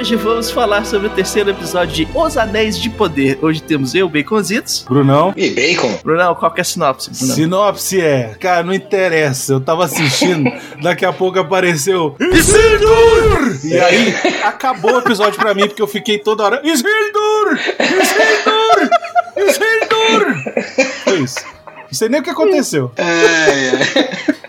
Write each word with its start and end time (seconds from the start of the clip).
Hoje 0.00 0.16
vamos 0.16 0.50
falar 0.50 0.86
sobre 0.86 1.08
o 1.08 1.10
terceiro 1.10 1.50
episódio 1.50 1.94
de 1.94 2.08
Os 2.14 2.38
Anéis 2.38 2.78
de 2.78 2.88
Poder. 2.88 3.38
Hoje 3.42 3.62
temos 3.62 3.94
eu, 3.94 4.08
Baconzitos. 4.08 4.82
Brunão. 4.88 5.34
E 5.36 5.50
Bacon. 5.50 5.94
Brunão, 6.02 6.34
qual 6.34 6.50
que 6.54 6.60
é 6.60 6.62
a 6.62 6.64
sinopse? 6.64 7.10
Brunão? 7.10 7.34
Sinopse 7.36 8.00
é, 8.00 8.34
cara, 8.40 8.62
não 8.62 8.72
interessa. 8.72 9.52
Eu 9.52 9.60
tava 9.60 9.84
assistindo, 9.84 10.50
daqui 10.82 11.04
a 11.04 11.12
pouco 11.12 11.38
apareceu 11.38 12.16
Isildur! 12.18 13.60
E 13.62 13.78
aí 13.78 14.14
acabou 14.42 14.94
o 14.94 14.98
episódio 15.00 15.38
pra 15.38 15.52
mim, 15.52 15.66
porque 15.66 15.82
eu 15.82 15.86
fiquei 15.86 16.18
toda 16.18 16.44
hora 16.44 16.62
Isildur! 16.64 17.58
Isildur! 17.78 18.90
Isildur! 19.36 20.94
Foi 21.04 21.18
isso. 21.18 21.44
Não 21.76 21.92
sei 21.92 22.08
nem 22.08 22.22
o 22.22 22.24
que 22.24 22.30
aconteceu. 22.30 22.90
É, 22.96 23.02
é. 23.04 24.39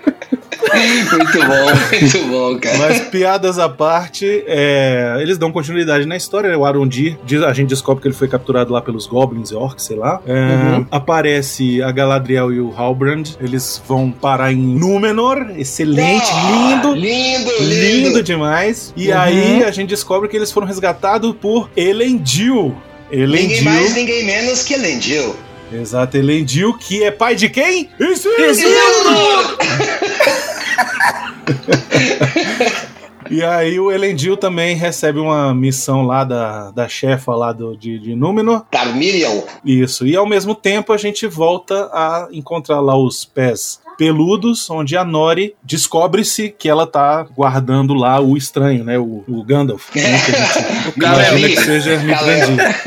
muito 1.11 1.39
bom, 1.39 1.99
muito 1.99 2.27
bom, 2.27 2.59
cara. 2.59 2.77
Mas 2.77 3.01
piadas 3.01 3.59
à 3.59 3.69
parte, 3.69 4.43
é, 4.47 5.17
eles 5.19 5.37
dão 5.37 5.51
continuidade 5.51 6.05
na 6.05 6.15
história. 6.15 6.49
Né? 6.49 6.57
O 6.57 6.65
Arondir, 6.65 7.17
a 7.47 7.53
gente 7.53 7.69
descobre 7.69 8.01
que 8.01 8.07
ele 8.07 8.15
foi 8.15 8.27
capturado 8.27 8.73
lá 8.73 8.81
pelos 8.81 9.05
Goblins 9.05 9.51
e 9.51 9.55
Orcs, 9.55 9.85
sei 9.85 9.97
lá. 9.97 10.21
É, 10.25 10.33
uhum. 10.33 10.85
Aparece 10.91 11.81
a 11.81 11.91
Galadriel 11.91 12.51
e 12.51 12.59
o 12.59 12.73
Halbrand. 12.75 13.35
Eles 13.39 13.81
vão 13.87 14.11
parar 14.11 14.51
em 14.51 14.57
Númenor. 14.57 15.51
Excelente, 15.57 16.29
oh, 16.31 16.51
lindo, 16.51 16.93
lindo. 16.93 17.51
Lindo, 17.59 18.07
lindo. 18.07 18.23
demais. 18.23 18.93
E 18.95 19.09
uhum. 19.09 19.19
aí 19.19 19.63
a 19.63 19.71
gente 19.71 19.89
descobre 19.89 20.27
que 20.29 20.35
eles 20.35 20.51
foram 20.51 20.67
resgatados 20.67 21.35
por 21.39 21.69
Elendil. 21.75 22.75
Elendil. 23.11 23.41
Ninguém 23.41 23.63
mais, 23.63 23.95
ninguém 23.95 24.25
menos 24.25 24.63
que 24.63 24.73
Elendil. 24.73 25.35
Exato, 25.73 26.17
Elendil, 26.17 26.73
que 26.73 27.03
é 27.03 27.11
pai 27.11 27.35
de 27.35 27.49
quem? 27.49 27.89
Isildur! 27.99 29.57
E 33.29 33.41
aí 33.45 33.79
o 33.79 33.89
Elendil 33.89 34.35
também 34.35 34.75
recebe 34.75 35.17
uma 35.17 35.53
missão 35.53 36.05
lá 36.05 36.25
da, 36.25 36.69
da 36.71 36.89
chefa 36.89 37.33
lá 37.33 37.53
do, 37.53 37.77
de, 37.77 37.97
de 37.97 38.13
Númenor. 38.13 38.65
Tarmiriel. 38.69 39.47
Isso. 39.63 40.05
E 40.05 40.17
ao 40.17 40.25
mesmo 40.25 40.53
tempo 40.53 40.91
a 40.91 40.97
gente 40.97 41.25
volta 41.27 41.89
a 41.93 42.27
encontrar 42.33 42.81
lá 42.81 42.97
os 42.97 43.23
pés 43.23 43.79
peludos, 44.01 44.67
onde 44.67 44.97
a 44.97 45.05
Nori 45.05 45.53
descobre-se 45.63 46.49
que 46.49 46.67
ela 46.67 46.87
tá 46.87 47.21
guardando 47.21 47.93
lá 47.93 48.19
o 48.19 48.35
estranho, 48.35 48.83
né? 48.83 48.97
O, 48.97 49.23
o 49.27 49.43
Gandalf. 49.43 49.95
Né, 49.95 50.01
que 50.25 50.31
a 50.31 50.43
gente 50.43 50.97
imagina 50.97 51.47
que 51.49 51.61
seja. 51.61 51.99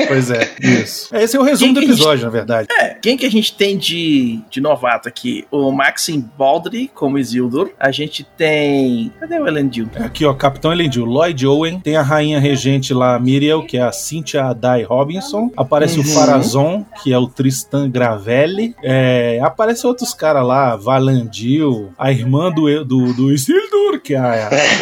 Pois 0.09 0.29
é, 0.29 0.51
isso. 0.61 1.15
Esse 1.15 1.37
é 1.37 1.39
o 1.39 1.43
resumo 1.43 1.73
do 1.73 1.79
episódio, 1.79 2.17
gente, 2.17 2.25
na 2.25 2.29
verdade. 2.29 2.67
É, 2.69 2.95
quem 2.95 3.15
que 3.15 3.25
a 3.25 3.31
gente 3.31 3.55
tem 3.55 3.77
de, 3.77 4.41
de 4.49 4.59
novato 4.59 5.07
aqui? 5.07 5.45
O 5.49 5.71
Maxim 5.71 6.19
Baldry, 6.37 6.91
como 6.93 7.17
Isildur. 7.17 7.71
A 7.79 7.91
gente 7.91 8.27
tem... 8.37 9.09
Cadê 9.17 9.39
o 9.39 9.47
Elendil? 9.47 9.87
Aqui, 9.95 10.25
ó, 10.25 10.33
Capitão 10.33 10.73
Elendil. 10.73 11.05
Lloyd 11.05 11.47
Owen. 11.47 11.79
Tem 11.79 11.95
a 11.95 12.01
rainha 12.01 12.41
regente 12.41 12.93
lá, 12.93 13.17
Miriel, 13.17 13.65
que 13.65 13.77
é 13.77 13.83
a 13.83 13.93
Cynthia 13.93 14.51
Dai 14.51 14.83
Robinson. 14.83 15.49
Aparece 15.55 15.97
uhum. 15.97 16.05
o 16.05 16.07
Farazon, 16.09 16.85
que 17.01 17.13
é 17.13 17.17
o 17.17 17.27
Tristan 17.27 17.89
Gravelli. 17.89 18.75
É, 18.83 19.39
aparece 19.41 19.87
outros 19.87 20.13
caras 20.13 20.45
lá, 20.45 20.75
Val 20.75 21.04
Landil, 21.05 21.93
a 21.97 22.11
irmã 22.11 22.51
do, 22.51 22.83
do, 22.83 23.13
do 23.13 23.31
Isildur, 23.31 23.99
que 24.01 24.13
é 24.13 24.19
a, 24.19 24.35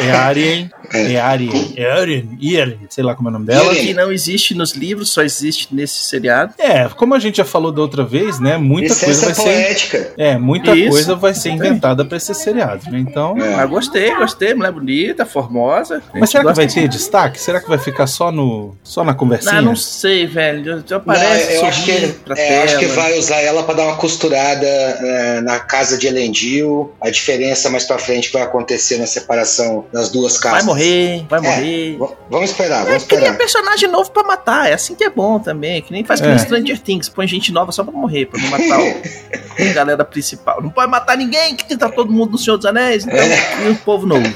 é 0.05 0.11
a 0.11 0.25
Arien. 0.25 0.69
É 0.93 1.19
Arien, 1.19 1.73
é 1.75 1.91
Arien, 1.91 2.77
sei 2.89 3.03
lá 3.03 3.15
como 3.15 3.29
é 3.29 3.31
o 3.31 3.33
nome 3.33 3.45
dela. 3.45 3.73
Que 3.73 3.93
não 3.93 4.11
existe 4.11 4.53
nos 4.53 4.73
livros, 4.73 5.09
só 5.09 5.21
existe 5.23 5.67
nesse 5.71 6.03
seriado. 6.03 6.53
É, 6.57 6.87
como 6.89 7.15
a 7.15 7.19
gente 7.19 7.37
já 7.37 7.45
falou 7.45 7.71
da 7.71 7.81
outra 7.81 8.03
vez, 8.03 8.39
né? 8.39 8.57
Muita 8.57 8.89
Licença 8.93 9.05
coisa 9.05 9.25
vai 9.25 9.35
poética. 9.35 9.97
ser. 9.97 10.13
É, 10.17 10.37
muita 10.37 10.75
Isso. 10.75 10.89
coisa 10.89 11.15
vai 11.15 11.33
ser 11.33 11.49
inventada 11.49 12.05
pra 12.05 12.17
esse 12.17 12.33
seriado, 12.33 12.89
né? 12.91 12.99
Então. 12.99 13.37
É. 13.37 13.55
Mas 13.55 13.69
gostei, 13.69 14.15
gostei, 14.15 14.53
mulher 14.53 14.71
bonita, 14.71 15.25
formosa. 15.25 16.01
Mas 16.13 16.29
será 16.29 16.45
que 16.45 16.53
vai 16.53 16.67
ter 16.67 16.87
destaque? 16.87 17.39
Será 17.39 17.59
que 17.59 17.67
vai 17.67 17.77
ficar 17.77 18.07
só 18.07 18.31
no 18.31 18.75
só 18.83 19.03
na 19.03 19.13
conversinha? 19.13 19.61
Não, 19.61 19.69
não 19.69 19.75
sei, 19.75 20.27
velho. 20.27 20.83
Já 20.85 20.97
aparece 20.97 21.53
não, 21.53 21.61
eu 21.61 21.65
acho 21.65 21.85
que, 21.85 22.15
é, 22.37 22.63
acho 22.63 22.79
que 22.79 22.85
vai 22.87 23.17
usar 23.17 23.39
ela 23.41 23.63
para 23.63 23.75
dar 23.75 23.83
uma 23.85 23.95
costurada 23.95 24.65
é, 24.65 25.41
na 25.41 25.59
casa 25.59 25.97
de 25.97 26.07
Elendil. 26.07 26.93
A 27.01 27.09
diferença 27.09 27.69
mais 27.69 27.85
pra 27.85 27.97
frente 27.97 28.31
vai 28.31 28.41
acontecer 28.41 28.97
na 28.97 29.07
separação 29.07 29.85
das 29.91 30.09
duas 30.09 30.37
casas. 30.37 30.59
Vai 30.59 30.65
morrer, 30.65 30.82
vai 31.29 31.39
é, 31.39 31.41
morrer. 31.41 31.97
Vamos 32.29 32.49
esperar, 32.49 32.79
vamos 32.79 32.93
é, 32.93 32.97
esperar. 32.97 33.21
Cria 33.21 33.33
personagem 33.37 33.89
novo 33.89 34.11
pra 34.11 34.23
matar, 34.23 34.69
é 34.69 34.73
assim 34.73 34.95
que 34.95 35.03
é 35.03 35.09
bom 35.09 35.39
também. 35.39 35.81
Que 35.81 35.91
nem 35.91 36.03
faz 36.03 36.21
com 36.21 36.27
é. 36.27 36.37
Stranger 36.37 36.79
Things, 36.79 37.09
põe 37.09 37.27
gente 37.27 37.51
nova 37.51 37.71
só 37.71 37.83
pra 37.83 37.93
morrer, 37.93 38.25
pra 38.25 38.39
não 38.41 38.49
matar 38.49 38.79
o, 38.79 39.69
a 39.69 39.73
galera 39.73 40.05
principal. 40.05 40.61
Não 40.61 40.69
pode 40.69 40.89
matar 40.89 41.17
ninguém, 41.17 41.55
que 41.55 41.75
tá 41.75 41.89
todo 41.89 42.11
mundo 42.11 42.31
no 42.31 42.37
Senhor 42.37 42.57
dos 42.57 42.65
Anéis, 42.65 43.05
então 43.05 43.17
é. 43.17 43.69
o 43.69 43.75
povo 43.77 44.05
novo. 44.05 44.33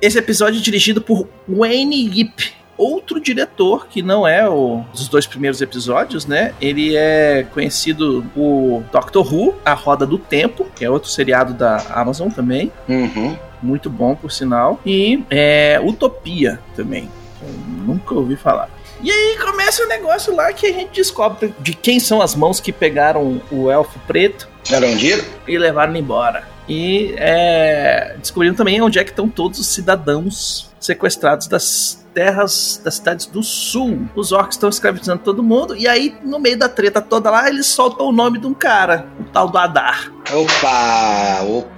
Esse 0.00 0.18
episódio 0.18 0.58
é 0.58 0.62
dirigido 0.62 1.00
por 1.00 1.28
Wayne 1.48 2.18
Yip 2.18 2.56
outro 2.76 3.20
diretor 3.20 3.86
que 3.88 4.02
não 4.02 4.26
é 4.26 4.48
o 4.48 4.84
dos 4.92 5.08
dois 5.08 5.26
primeiros 5.26 5.60
episódios, 5.60 6.26
né? 6.26 6.54
Ele 6.60 6.94
é 6.96 7.46
conhecido 7.52 8.24
por 8.34 8.82
Doctor 8.92 9.32
Who, 9.32 9.54
A 9.64 9.72
Roda 9.72 10.06
do 10.06 10.18
Tempo, 10.18 10.66
que 10.74 10.84
é 10.84 10.90
outro 10.90 11.10
seriado 11.10 11.54
da 11.54 11.78
Amazon 11.90 12.28
também. 12.28 12.70
Uhum. 12.88 13.36
Muito 13.62 13.88
bom, 13.88 14.14
por 14.14 14.30
sinal. 14.30 14.80
E 14.84 15.24
é, 15.30 15.80
Utopia 15.82 16.60
também. 16.74 17.08
Eu 17.42 17.52
nunca 17.84 18.14
ouvi 18.14 18.36
falar. 18.36 18.70
E 19.02 19.10
aí 19.10 19.36
começa 19.38 19.84
o 19.84 19.88
negócio 19.88 20.34
lá 20.34 20.52
que 20.52 20.66
a 20.66 20.72
gente 20.72 20.94
descobre 20.94 21.54
de 21.60 21.74
quem 21.74 22.00
são 22.00 22.22
as 22.22 22.34
mãos 22.34 22.60
que 22.60 22.72
pegaram 22.72 23.40
o 23.50 23.70
elfo 23.70 23.98
preto. 24.06 24.48
Arondir? 24.72 25.22
E 25.46 25.58
levaram 25.58 25.94
embora. 25.94 26.48
E 26.68 27.14
é, 27.18 28.16
descobrindo 28.18 28.56
também 28.56 28.80
onde 28.80 28.98
é 28.98 29.04
que 29.04 29.10
estão 29.10 29.28
todos 29.28 29.58
os 29.58 29.68
cidadãos 29.68 30.70
sequestrados 30.80 31.46
das 31.46 32.04
terras 32.12 32.80
das 32.82 32.94
cidades 32.94 33.26
do 33.26 33.42
sul. 33.42 34.08
Os 34.16 34.32
orcs 34.32 34.56
estão 34.56 34.70
escravizando 34.70 35.22
todo 35.22 35.42
mundo, 35.42 35.76
e 35.76 35.86
aí, 35.86 36.16
no 36.24 36.38
meio 36.38 36.58
da 36.58 36.68
treta 36.68 37.02
toda 37.02 37.30
lá, 37.30 37.46
eles 37.48 37.66
soltam 37.66 38.06
o 38.06 38.12
nome 38.12 38.38
de 38.38 38.46
um 38.46 38.54
cara, 38.54 39.06
o 39.20 39.24
tal 39.24 39.48
do 39.48 39.58
Adar. 39.58 40.10
Opa, 40.32 41.42
opa. 41.42 41.75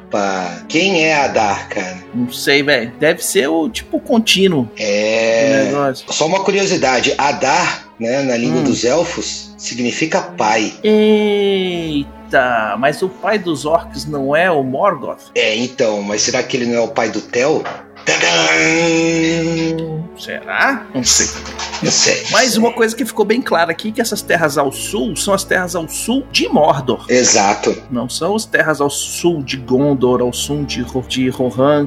Quem 0.69 1.05
é 1.05 1.25
Adar, 1.25 1.69
cara? 1.69 1.99
Não 2.15 2.33
sei, 2.33 2.63
velho. 2.63 2.93
Deve 2.99 3.25
ser 3.25 3.49
o 3.49 3.69
tipo 3.69 4.01
contínuo. 4.01 4.69
É. 4.79 5.71
Só 5.95 6.27
uma 6.27 6.41
curiosidade: 6.41 7.15
Adar, 7.19 7.89
né, 7.99 8.23
na 8.23 8.37
língua 8.37 8.61
hum. 8.61 8.65
dos 8.65 8.85
elfos, 8.85 9.55
significa 9.59 10.21
pai. 10.23 10.73
Eita, 10.83 12.77
mas 12.79 13.03
o 13.03 13.09
pai 13.09 13.39
dos 13.39 13.65
orcs 13.67 14.07
não 14.07 14.35
é 14.35 14.51
o 14.51 14.63
Morgoth? 14.63 15.31
É, 15.35 15.57
então, 15.57 16.03
mas 16.03 16.23
será 16.23 16.43
que 16.43 16.57
ele 16.57 16.67
não 16.67 16.75
é 16.75 16.81
o 16.81 16.89
pai 16.89 17.11
do 17.11 17.21
Tel? 17.21 17.63
Será? 20.19 20.87
Não 20.95 21.05
sei. 21.05 21.27
Não 21.83 21.91
sei. 21.91 22.25
Mas 22.31 22.57
uma 22.57 22.73
coisa 22.73 22.95
que 22.97 23.05
ficou 23.05 23.25
bem 23.25 23.41
clara 23.41 23.71
aqui 23.71 23.93
que 23.93 24.01
essas 24.01 24.21
terras 24.21 24.59
ao 24.59 24.73
sul 24.73 25.15
são 25.17 25.33
as 25.33 25.45
terras 25.45 25.77
ao 25.77 25.89
sul 25.89 26.27
de 26.33 26.49
Mordor. 26.49 27.05
Exato. 27.09 27.83
Não 27.91 28.09
são 28.09 28.35
as 28.35 28.45
terras 28.45 28.81
ao 28.81 28.91
sul 28.91 29.43
de 29.43 29.57
Gondor, 29.57 30.21
ao 30.21 30.33
sul 30.33 30.65
de, 30.65 30.85
de 31.09 31.29
Rohan. 31.29 31.87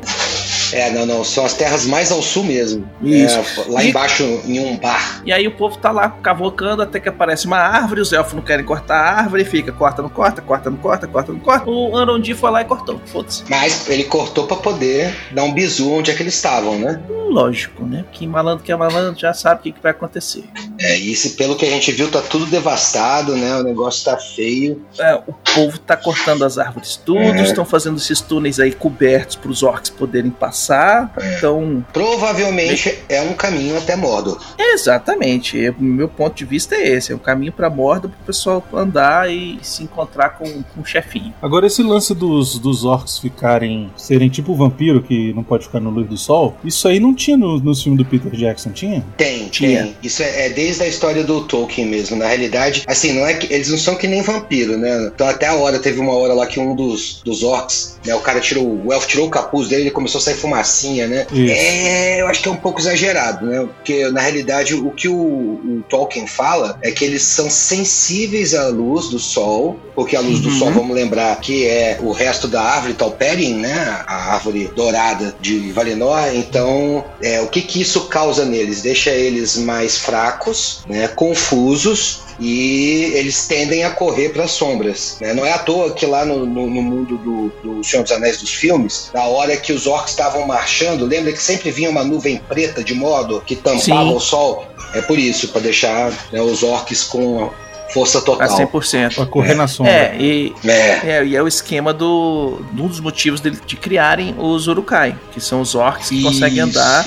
É, 0.73 0.89
não, 0.89 1.05
não. 1.05 1.23
São 1.23 1.45
as 1.45 1.53
terras 1.53 1.85
mais 1.85 2.11
ao 2.11 2.21
sul 2.21 2.43
mesmo. 2.43 2.89
Isso. 3.01 3.37
É, 3.37 3.71
lá 3.71 3.83
e... 3.83 3.89
embaixo, 3.89 4.23
em 4.45 4.59
um 4.59 4.77
bar. 4.77 5.21
E 5.25 5.31
aí 5.31 5.47
o 5.47 5.51
povo 5.51 5.77
tá 5.77 5.91
lá 5.91 6.09
cavocando 6.09 6.81
até 6.81 6.99
que 6.99 7.09
aparece 7.09 7.45
uma 7.45 7.57
árvore. 7.57 8.01
Os 8.01 8.13
elfos 8.13 8.33
não 8.33 8.41
querem 8.41 8.65
cortar 8.65 8.95
a 8.95 9.11
árvore. 9.21 9.45
Fica, 9.45 9.71
corta, 9.71 10.01
não 10.01 10.09
corta, 10.09 10.41
corta, 10.41 10.69
não 10.69 10.77
corta, 10.77 11.07
corta, 11.07 11.31
não 11.31 11.39
corta. 11.39 11.69
O 11.69 11.97
Arondir 11.97 12.35
foi 12.35 12.51
lá 12.51 12.61
e 12.61 12.65
cortou. 12.65 12.99
Foda-se. 13.05 13.43
Mas 13.49 13.89
ele 13.89 14.03
cortou 14.05 14.47
pra 14.47 14.57
poder 14.57 15.15
dar 15.31 15.43
um 15.43 15.53
bizu 15.53 15.91
onde 15.91 16.11
é 16.11 16.13
que 16.13 16.23
eles 16.23 16.35
estavam, 16.35 16.77
né? 16.77 17.01
Lógico, 17.09 17.85
né? 17.85 18.05
Que 18.11 18.27
malandro 18.27 18.63
que 18.63 18.71
é 18.71 18.75
malandro 18.75 19.19
já 19.19 19.33
sabe 19.33 19.59
o 19.59 19.63
que, 19.63 19.71
que 19.71 19.81
vai 19.81 19.91
acontecer. 19.91 20.43
É, 20.79 20.97
e 20.97 21.11
esse, 21.11 21.31
pelo 21.31 21.55
que 21.55 21.65
a 21.65 21.69
gente 21.69 21.91
viu, 21.91 22.09
tá 22.09 22.21
tudo 22.21 22.45
devastado, 22.45 23.35
né? 23.35 23.55
O 23.55 23.63
negócio 23.63 24.05
tá 24.05 24.17
feio. 24.17 24.85
É, 24.99 25.15
o 25.15 25.33
povo 25.33 25.77
tá 25.79 25.95
cortando 25.95 26.43
as 26.43 26.57
árvores 26.57 26.95
tudo, 27.05 27.19
é. 27.19 27.43
estão 27.43 27.65
fazendo 27.65 27.97
esses 27.97 28.21
túneis 28.21 28.59
aí 28.59 28.71
cobertos 28.71 29.35
para 29.35 29.51
os 29.51 29.63
orcs 29.63 29.89
poderem 29.89 30.31
passar. 30.31 30.60
É. 30.69 31.37
Então. 31.37 31.83
Provavelmente 31.93 32.99
é 33.09 33.21
um 33.21 33.33
caminho 33.33 33.77
até 33.77 33.95
Mordor. 33.95 34.39
Exatamente. 34.57 35.69
O 35.69 35.83
meu 35.83 36.07
ponto 36.07 36.35
de 36.35 36.45
vista 36.45 36.75
é 36.75 36.89
esse: 36.89 37.11
é 37.11 37.15
um 37.15 37.19
caminho 37.19 37.51
para 37.51 37.69
Mordor 37.69 38.09
pro 38.11 38.25
pessoal 38.25 38.63
andar 38.73 39.31
e 39.31 39.59
se 39.61 39.83
encontrar 39.83 40.29
com, 40.31 40.45
com 40.45 40.81
um 40.81 40.85
chefinho. 40.85 41.33
Agora, 41.41 41.67
esse 41.67 41.81
lance 41.81 42.13
dos, 42.13 42.59
dos 42.59 42.85
orcs 42.85 43.19
ficarem. 43.19 43.89
serem 43.95 44.29
tipo 44.29 44.53
vampiro 44.55 45.01
que 45.01 45.33
não 45.33 45.43
pode 45.43 45.65
ficar 45.65 45.79
no 45.79 45.89
luz 45.89 46.07
do 46.07 46.17
sol, 46.17 46.55
isso 46.63 46.87
aí 46.87 46.99
não 46.99 47.13
tinha 47.13 47.37
no, 47.37 47.59
no 47.59 47.75
filme 47.75 47.97
do 47.97 48.05
Peter 48.05 48.31
Jackson, 48.31 48.71
tinha? 48.71 49.03
Tem, 49.17 49.47
tinha. 49.49 49.83
Tem. 49.83 49.95
Isso 50.03 50.21
é, 50.23 50.47
é 50.47 50.49
desde 50.49 50.83
a 50.83 50.87
história 50.87 51.23
do 51.23 51.41
Tolkien 51.41 51.87
mesmo. 51.87 52.15
Na 52.15 52.27
realidade, 52.27 52.83
assim, 52.87 53.13
não 53.13 53.25
é 53.25 53.33
que 53.33 53.51
eles 53.53 53.69
não 53.69 53.77
são 53.77 53.95
que 53.95 54.07
nem 54.07 54.21
vampiro, 54.21 54.77
né? 54.77 55.11
Então 55.13 55.27
até 55.27 55.47
a 55.47 55.55
hora, 55.55 55.79
teve 55.79 55.99
uma 55.99 56.13
hora 56.13 56.33
lá 56.33 56.45
que 56.45 56.59
um 56.59 56.75
dos, 56.75 57.21
dos 57.23 57.43
orcs, 57.43 57.99
né? 58.05 58.13
O 58.15 58.19
cara 58.19 58.39
tirou, 58.39 58.81
o 58.85 58.93
elfo 58.93 59.07
tirou 59.07 59.27
o 59.27 59.29
capuz 59.29 59.67
dele 59.67 59.87
e 59.87 59.91
começou 59.91 60.19
a 60.19 60.21
sair 60.21 60.35
fumacinha, 60.51 61.07
né? 61.07 61.25
Isso. 61.31 61.53
É, 61.53 62.21
eu 62.21 62.27
acho 62.27 62.41
que 62.41 62.49
é 62.49 62.51
um 62.51 62.57
pouco 62.57 62.79
exagerado, 62.79 63.45
né? 63.45 63.59
Porque 63.59 64.09
na 64.09 64.21
realidade 64.21 64.75
o 64.75 64.91
que 64.91 65.07
o, 65.07 65.15
o, 65.15 65.83
Tolkien 65.89 66.27
fala 66.27 66.77
é 66.81 66.91
que 66.91 67.05
eles 67.05 67.23
são 67.23 67.49
sensíveis 67.49 68.53
à 68.53 68.67
luz 68.67 69.09
do 69.09 69.17
sol, 69.17 69.79
porque 69.95 70.15
a 70.15 70.19
luz 70.19 70.37
uhum. 70.37 70.41
do 70.41 70.51
sol, 70.51 70.71
vamos 70.71 70.95
lembrar, 70.95 71.39
que 71.39 71.65
é 71.65 71.97
o 72.01 72.11
resto 72.11 72.47
da 72.47 72.61
árvore 72.61 72.93
Talperin, 72.93 73.55
né? 73.55 74.03
A 74.05 74.33
árvore 74.33 74.69
dourada 74.75 75.33
de 75.39 75.71
Valinor. 75.71 76.33
Então, 76.33 77.03
é, 77.21 77.41
o 77.41 77.47
que 77.47 77.61
que 77.61 77.81
isso 77.81 78.07
causa 78.07 78.45
neles? 78.45 78.81
Deixa 78.81 79.11
eles 79.11 79.57
mais 79.57 79.97
fracos, 79.97 80.81
né? 80.87 81.07
Confusos 81.07 82.21
e 82.39 83.11
eles 83.13 83.47
tendem 83.47 83.83
a 83.83 83.91
correr 83.91 84.29
para 84.29 84.43
as 84.43 84.51
sombras. 84.51 85.17
Né? 85.21 85.33
Não 85.33 85.45
é 85.45 85.53
à 85.53 85.59
toa 85.59 85.91
que 85.91 86.05
lá 86.05 86.25
no, 86.25 86.45
no, 86.45 86.69
no 86.69 86.81
mundo 86.81 87.17
do, 87.17 87.51
do, 87.63 87.83
Senhor 87.83 88.03
dos 88.03 88.11
Anéis 88.11 88.37
dos 88.37 88.53
filmes, 88.53 89.09
na 89.13 89.23
hora 89.23 89.55
que 89.57 89.73
os 89.73 89.87
orcs 89.87 90.11
estavam 90.11 90.45
marchando, 90.47 91.05
lembra 91.05 91.31
que 91.31 91.41
sempre 91.41 91.71
vinha 91.71 91.89
uma 91.89 92.03
nuvem 92.03 92.37
preta 92.37 92.83
de 92.83 92.93
modo 92.93 93.41
que 93.41 93.55
tampava 93.55 93.81
Sim. 93.81 94.15
o 94.15 94.19
sol? 94.19 94.65
É 94.93 95.01
por 95.01 95.17
isso, 95.17 95.49
para 95.49 95.61
deixar 95.61 96.11
né, 96.31 96.41
os 96.41 96.63
orcs 96.63 97.03
com 97.03 97.49
força 97.93 98.21
total. 98.21 98.47
A 98.47 98.65
100%. 98.65 99.15
Pra 99.15 99.25
correr 99.25 99.51
é. 99.51 99.55
na 99.55 99.67
sombra. 99.67 99.91
É, 99.91 100.17
e 100.19 100.53
é. 100.65 101.17
é, 101.17 101.25
e 101.25 101.35
é 101.35 101.41
o 101.41 101.47
esquema 101.47 101.93
do. 101.93 102.61
Um 102.77 102.87
dos 102.87 102.99
motivos 102.99 103.39
dele, 103.39 103.59
de 103.65 103.75
criarem 103.75 104.35
os 104.37 104.67
Urukai, 104.67 105.17
que 105.31 105.39
são 105.39 105.61
os 105.61 105.75
orcs 105.75 106.09
que 106.09 106.15
Isso. 106.15 106.27
conseguem 106.27 106.61
andar 106.61 107.05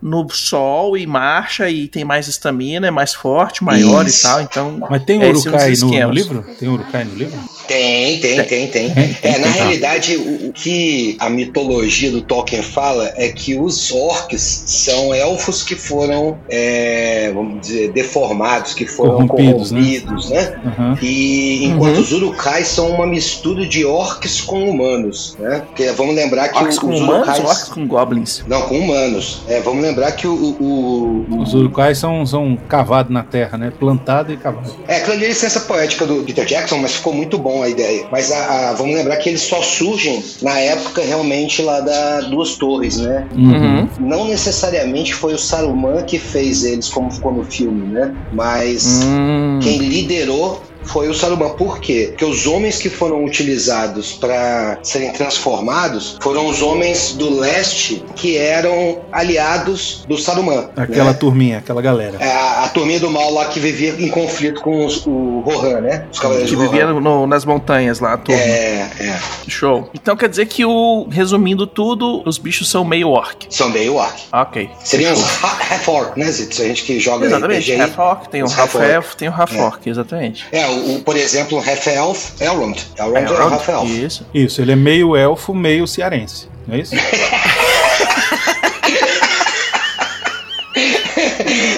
no 0.00 0.28
sol 0.30 0.96
e 0.96 1.06
marcha 1.06 1.68
e 1.68 1.88
tem 1.88 2.04
mais 2.04 2.28
estamina, 2.28 2.86
é 2.86 2.90
mais 2.90 3.14
forte, 3.14 3.64
maior 3.64 4.06
Isso. 4.06 4.20
e 4.20 4.22
tal. 4.22 4.40
Então, 4.40 4.86
mas 4.88 5.02
tem 5.04 5.22
é 5.22 5.28
Urukai 5.28 5.72
no, 5.72 5.90
no, 5.90 6.10
livro? 6.10 6.44
Tem 6.58 6.68
Urukai 6.68 7.04
no 7.04 7.14
livro? 7.14 7.38
Tem, 7.66 8.18
tem, 8.20 8.42
tem, 8.44 8.68
tem. 8.68 8.92
É, 9.22 9.38
na 9.38 9.48
realidade, 9.48 10.16
o, 10.16 10.48
o, 10.48 10.52
que 10.52 11.16
a 11.18 11.28
mitologia 11.28 12.10
do 12.10 12.22
Tolkien 12.22 12.62
fala 12.62 13.12
é 13.16 13.28
que 13.28 13.58
os 13.58 13.90
orcs 13.92 14.64
são 14.66 15.12
elfos 15.12 15.62
que 15.62 15.74
foram, 15.74 16.38
é, 16.48 17.30
vamos 17.34 17.60
dizer, 17.60 17.92
deformados, 17.92 18.74
que 18.74 18.86
foram 18.86 19.26
corrompidos, 19.26 19.70
né? 19.72 19.80
corrompidos 19.80 20.30
né? 20.30 20.42
né? 20.42 20.74
Uhum. 20.78 20.98
E 21.02 21.64
enquanto 21.66 21.96
uhum. 21.96 22.02
os 22.02 22.12
Urukais 22.12 22.68
são 22.68 22.90
uma 22.90 23.06
mistura 23.06 23.66
de 23.66 23.84
orcs 23.84 24.40
com 24.40 24.68
humanos, 24.68 25.36
né? 25.38 25.62
Porque 25.66 25.90
vamos 25.92 26.14
lembrar 26.14 26.48
que 26.48 26.56
orcs 26.56 26.76
os, 26.76 26.80
com 26.80 26.88
os 26.88 27.00
humanos, 27.00 27.28
Urukais... 27.28 27.44
orcs 27.44 27.68
com 27.68 27.86
goblins. 27.86 28.44
Não, 28.46 28.62
com 28.62 28.78
humanos. 28.78 29.42
É, 29.48 29.60
vamos 29.60 29.82
lembrar 29.88 30.12
que 30.12 30.26
o, 30.26 30.34
o, 30.34 31.26
o 31.30 31.42
os 31.42 31.54
Urukais 31.54 31.98
são, 31.98 32.24
são 32.26 32.56
cavados 32.68 33.12
na 33.12 33.22
terra, 33.22 33.56
né? 33.56 33.72
Plantado 33.78 34.32
e 34.32 34.36
cavado. 34.36 34.74
É, 34.86 34.96
aquilo 34.96 35.14
ali 35.14 35.24
é 35.24 35.28
licença 35.28 35.60
poética 35.60 36.06
do 36.06 36.22
Peter 36.22 36.44
Jackson, 36.44 36.78
mas 36.78 36.94
ficou 36.96 37.12
muito 37.12 37.38
bom 37.38 37.62
a 37.62 37.68
ideia. 37.68 38.06
Mas 38.10 38.30
a, 38.30 38.70
a, 38.70 38.72
vamos 38.74 38.94
lembrar 38.94 39.16
que 39.16 39.28
eles 39.28 39.42
só 39.42 39.62
surgem 39.62 40.22
na 40.42 40.58
época 40.58 41.02
realmente 41.02 41.62
lá 41.62 41.80
da 41.80 42.20
Duas 42.22 42.56
Torres, 42.56 42.98
né? 42.98 43.26
Uhum. 43.34 43.88
Não 44.00 44.26
necessariamente 44.26 45.14
foi 45.14 45.34
o 45.34 45.38
Saruman 45.38 46.02
que 46.02 46.18
fez 46.18 46.64
eles, 46.64 46.88
como 46.88 47.10
ficou 47.10 47.32
no 47.32 47.44
filme, 47.44 47.86
né? 47.86 48.14
Mas 48.32 49.02
uhum. 49.04 49.58
quem 49.62 49.78
liderou 49.78 50.62
foi 50.82 51.08
o 51.08 51.14
Saruman. 51.14 51.50
Por 51.50 51.80
quê? 51.80 52.08
Porque 52.10 52.24
os 52.24 52.46
homens 52.46 52.78
que 52.78 52.88
foram 52.88 53.24
utilizados 53.24 54.12
para 54.12 54.78
serem 54.82 55.12
transformados 55.12 56.16
foram 56.20 56.46
os 56.46 56.62
homens 56.62 57.12
do 57.12 57.38
leste 57.38 58.02
que 58.16 58.36
eram 58.36 59.00
aliados 59.12 60.04
do 60.08 60.16
Saruman. 60.16 60.70
Aquela 60.76 61.12
né? 61.12 61.18
turminha, 61.18 61.58
aquela 61.58 61.82
galera. 61.82 62.16
É, 62.20 62.30
a, 62.30 62.64
a, 62.64 62.68
turminha 62.68 63.00
do 63.00 63.10
mal 63.10 63.32
lá 63.32 63.46
que 63.46 63.60
vivia 63.60 63.94
em 63.98 64.08
conflito 64.08 64.60
com 64.60 64.84
os, 64.84 65.06
o 65.06 65.40
Rohan, 65.40 65.80
né? 65.80 66.06
Os 66.10 66.18
cavaleiros 66.18 66.50
que 66.50 66.56
vivia 66.56 66.86
no, 66.86 67.26
nas 67.26 67.44
montanhas 67.44 68.00
lá, 68.00 68.14
a 68.14 68.18
turma. 68.18 68.40
É, 68.40 68.88
é. 69.00 69.20
Show. 69.48 69.88
Então 69.94 70.16
quer 70.16 70.28
dizer 70.28 70.46
que 70.46 70.64
o, 70.64 71.06
resumindo 71.10 71.66
tudo, 71.66 72.22
os 72.26 72.38
bichos 72.38 72.70
são 72.70 72.84
meio 72.84 73.08
orc. 73.10 73.46
São 73.50 73.68
meio 73.70 73.94
orc. 73.94 74.22
Ok. 74.32 74.70
Seriam 74.82 75.12
os 75.12 75.20
half-orc, 75.42 76.18
né, 76.18 76.26
Zitz? 76.26 76.60
A 76.60 76.64
gente 76.64 76.84
que 76.84 76.98
joga 76.98 77.26
Exatamente, 77.26 77.72
half-orc, 77.74 78.28
tem 78.28 78.42
o 78.42 78.46
half-elf, 78.46 79.14
tem 79.14 79.28
o 79.28 79.32
half-orc, 79.32 79.86
é. 79.86 79.90
exatamente. 79.90 80.46
É, 80.52 80.67
o, 80.68 81.02
por 81.02 81.16
exemplo, 81.16 81.58
Half-Elf, 81.58 82.40
Elrond. 82.40 82.78
Elrond, 82.98 83.30
Elrond 83.30 83.52
é 83.52 83.54
Half-Elf. 83.54 83.90
Isso. 83.90 84.26
Isso, 84.32 84.60
ele 84.62 84.72
é 84.72 84.76
meio 84.76 85.16
elfo, 85.16 85.54
meio 85.54 85.86
cearense. 85.86 86.48
Não 86.66 86.74
é 86.74 86.80
isso? 86.80 86.94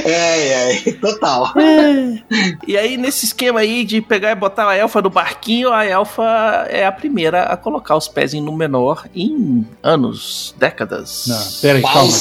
É, 0.04 0.78
é, 0.78 0.92
total. 0.92 1.52
É. 1.56 2.22
E 2.66 2.76
aí, 2.76 2.96
nesse 2.96 3.26
esquema 3.26 3.60
aí 3.60 3.84
de 3.84 4.00
pegar 4.00 4.30
e 4.30 4.34
botar 4.34 4.68
a 4.68 4.76
elfa 4.76 5.00
no 5.00 5.10
barquinho, 5.10 5.72
a 5.72 5.84
elfa 5.84 6.66
é 6.68 6.84
a 6.84 6.92
primeira 6.92 7.44
a 7.44 7.56
colocar 7.56 7.96
os 7.96 8.08
pés 8.08 8.34
em 8.34 8.40
Númenor 8.40 9.06
em 9.14 9.66
anos, 9.82 10.54
décadas. 10.58 11.24
Não, 11.26 11.60
peraí, 11.60 11.82
calma. 11.82 12.12